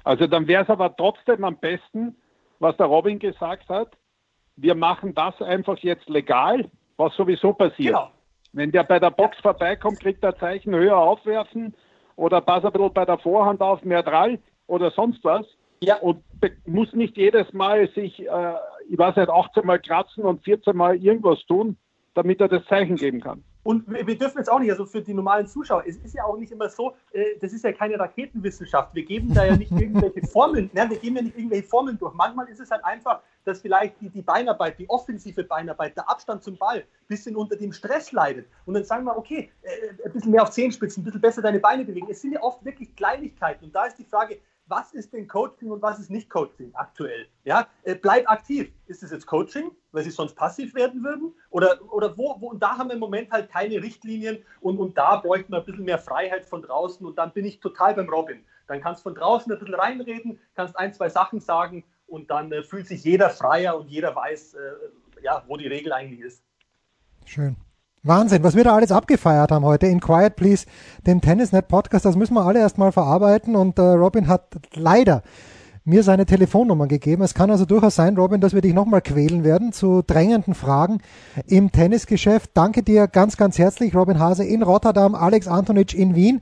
[0.06, 2.16] Also dann wäre es aber trotzdem am besten,
[2.60, 3.98] was der Robin gesagt hat,
[4.56, 7.96] wir machen das einfach jetzt legal, was sowieso passiert.
[7.96, 8.12] Genau.
[8.54, 11.76] Wenn der bei der Box vorbeikommt, kriegt er Zeichen höher aufwerfen
[12.16, 15.46] oder pass ein bisschen bei der Vorhand auf, mehr Drall oder sonst was.
[15.82, 15.98] Ja.
[15.98, 16.24] Und
[16.66, 18.54] muss nicht jedes Mal sich, äh,
[18.90, 21.78] ich weiß nicht, 18 Mal kratzen und 14 Mal irgendwas tun,
[22.14, 23.44] damit er das Zeichen geben kann.
[23.64, 26.38] Und wir dürfen jetzt auch nicht, also für die normalen Zuschauer, es ist ja auch
[26.38, 28.96] nicht immer so, äh, das ist ja keine Raketenwissenschaft.
[28.96, 32.14] Wir geben da ja nicht irgendwelche Formeln, nein, wir geben ja nicht irgendwelche Formeln durch.
[32.14, 36.42] Manchmal ist es halt einfach, dass vielleicht die, die Beinarbeit, die offensive Beinarbeit, der Abstand
[36.42, 38.48] zum Ball ein bisschen unter dem Stress leidet.
[38.66, 41.60] Und dann sagen wir, okay, äh, ein bisschen mehr auf Zehenspitzen, ein bisschen besser deine
[41.60, 42.08] Beine bewegen.
[42.10, 43.66] Es sind ja oft wirklich Kleinigkeiten.
[43.66, 44.40] Und da ist die Frage,
[44.70, 47.28] was ist denn Coaching und was ist nicht Coaching aktuell?
[47.44, 48.72] Ja, äh, bleib aktiv.
[48.86, 51.34] Ist es jetzt Coaching, weil sie sonst passiv werden würden?
[51.50, 52.50] Oder, oder wo, wo?
[52.50, 55.66] Und da haben wir im Moment halt keine Richtlinien und, und da bräuchten wir ein
[55.66, 58.44] bisschen mehr Freiheit von draußen und dann bin ich total beim Robin.
[58.68, 62.52] Dann kannst du von draußen ein bisschen reinreden, kannst ein, zwei Sachen sagen und dann
[62.52, 64.60] äh, fühlt sich jeder freier und jeder weiß, äh,
[65.24, 66.44] ja, wo die Regel eigentlich ist.
[67.26, 67.56] Schön.
[68.04, 70.66] Wahnsinn, was wir da alles abgefeiert haben heute in Quiet Please,
[71.06, 75.22] dem Tennisnet Podcast, das müssen wir alle erstmal verarbeiten und äh, Robin hat leider
[75.84, 77.24] mir seine Telefonnummer gegeben.
[77.24, 81.00] Es kann also durchaus sein, Robin, dass wir dich nochmal quälen werden zu drängenden Fragen
[81.46, 82.52] im Tennisgeschäft.
[82.54, 86.42] Danke dir ganz, ganz herzlich, Robin Hase in Rotterdam, Alex Antonic in Wien.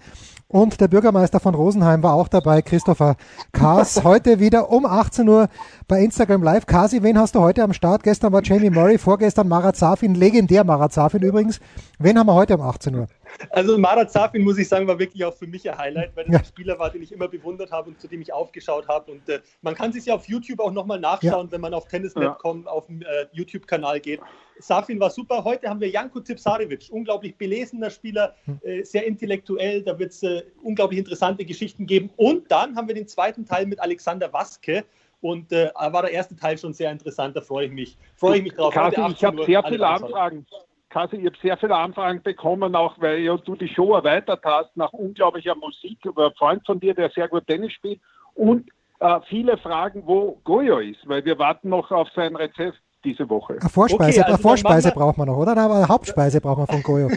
[0.50, 3.18] Und der Bürgermeister von Rosenheim war auch dabei, Christopher
[3.52, 4.02] Kaas.
[4.06, 5.50] Heute wieder um 18 Uhr
[5.90, 6.66] bei Instagram Live.
[6.66, 8.04] Kasi, wen hast du heute am Start?
[8.04, 11.60] Gestern war Jamie Murray, vorgestern Marat Safin, legendär Marat Safin übrigens.
[12.00, 13.08] Wen haben wir heute um 18 Uhr?
[13.50, 16.34] Also Marat Safin, muss ich sagen, war wirklich auch für mich ein Highlight, weil das
[16.34, 16.40] ja.
[16.40, 19.12] ein Spieler war, den ich immer bewundert habe und zu dem ich aufgeschaut habe.
[19.12, 21.52] Und äh, man kann sich ja auf YouTube auch nochmal nachschauen, ja.
[21.52, 22.72] wenn man auf tennisnet.com ja.
[22.72, 24.22] auf den äh, YouTube-Kanal geht.
[24.60, 25.44] Safin war super.
[25.44, 28.60] Heute haben wir Janko Tipsarevic, unglaublich belesener Spieler, hm.
[28.64, 29.82] äh, sehr intellektuell.
[29.84, 32.10] Da wird es äh, unglaublich interessante Geschichten geben.
[32.16, 34.86] Und dann haben wir den zweiten Teil mit Alexander Waske.
[35.22, 37.98] Und äh, war der erste Teil schon sehr interessant, da freue ich mich.
[38.16, 38.74] Freue ich mich drauf.
[38.74, 40.46] Kasi, ich habe sehr viele Anfragen.
[40.90, 44.78] Kasi, ich habe sehr viele Anfragen bekommen, auch weil ja, du die Show erweitert hast,
[44.78, 48.00] nach unglaublicher Musik über einen Freund von dir, der sehr gut Tennis spielt.
[48.36, 53.30] Und äh, viele Fragen, wo Goyo ist, weil wir warten noch auf sein Rezept diese
[53.30, 53.58] Woche.
[53.60, 55.58] Eine Vorspeise, okay, also eine Vorspeise braucht man noch, oder?
[55.58, 57.10] Aber eine Hauptspeise braucht man von Goyo.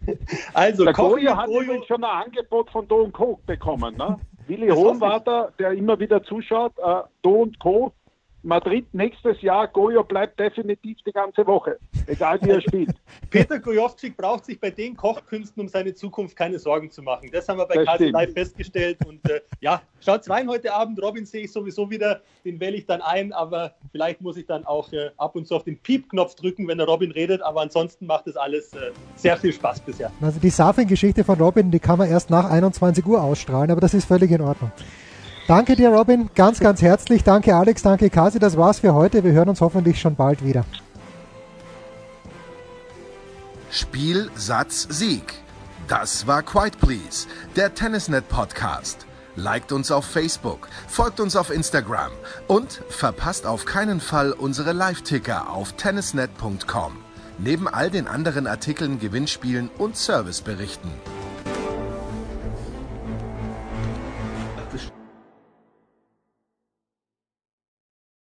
[0.54, 3.40] also, der Goyo hat übrigens schon ein Angebot von Do Co.
[3.46, 3.96] bekommen.
[3.96, 4.18] Ne?
[4.46, 7.92] Willi Hohenwarter, der immer wieder zuschaut, äh, Do Co.
[8.42, 12.94] Madrid nächstes Jahr, Gojo bleibt definitiv die ganze Woche, egal wie er spielt.
[13.30, 17.30] Peter Gojovcik braucht sich bei den Kochkünsten um seine Zukunft keine Sorgen zu machen.
[17.32, 18.98] Das haben wir bei Kasi Live festgestellt.
[19.06, 21.02] Und äh, ja, schaut rein heute Abend.
[21.02, 24.64] Robin sehe ich sowieso wieder, den wähle ich dann ein, aber vielleicht muss ich dann
[24.64, 27.42] auch äh, ab und zu auf den Piep-Knopf drücken, wenn der Robin redet.
[27.42, 30.10] Aber ansonsten macht das alles äh, sehr viel Spaß bisher.
[30.20, 33.94] Also die Safin-Geschichte von Robin, die kann man erst nach 21 Uhr ausstrahlen, aber das
[33.94, 34.72] ist völlig in Ordnung.
[35.50, 37.24] Danke dir, Robin, ganz, ganz herzlich.
[37.24, 38.38] Danke, Alex, danke, Kasi.
[38.38, 39.24] Das war's für heute.
[39.24, 40.64] Wir hören uns hoffentlich schon bald wieder.
[43.68, 45.34] Spiel, Satz, Sieg.
[45.88, 47.26] Das war Quiet Please,
[47.56, 49.06] der Tennisnet Podcast.
[49.34, 52.12] Liked uns auf Facebook, folgt uns auf Instagram
[52.46, 56.92] und verpasst auf keinen Fall unsere Live-Ticker auf tennisnet.com.
[57.38, 60.90] Neben all den anderen Artikeln, Gewinnspielen und Serviceberichten.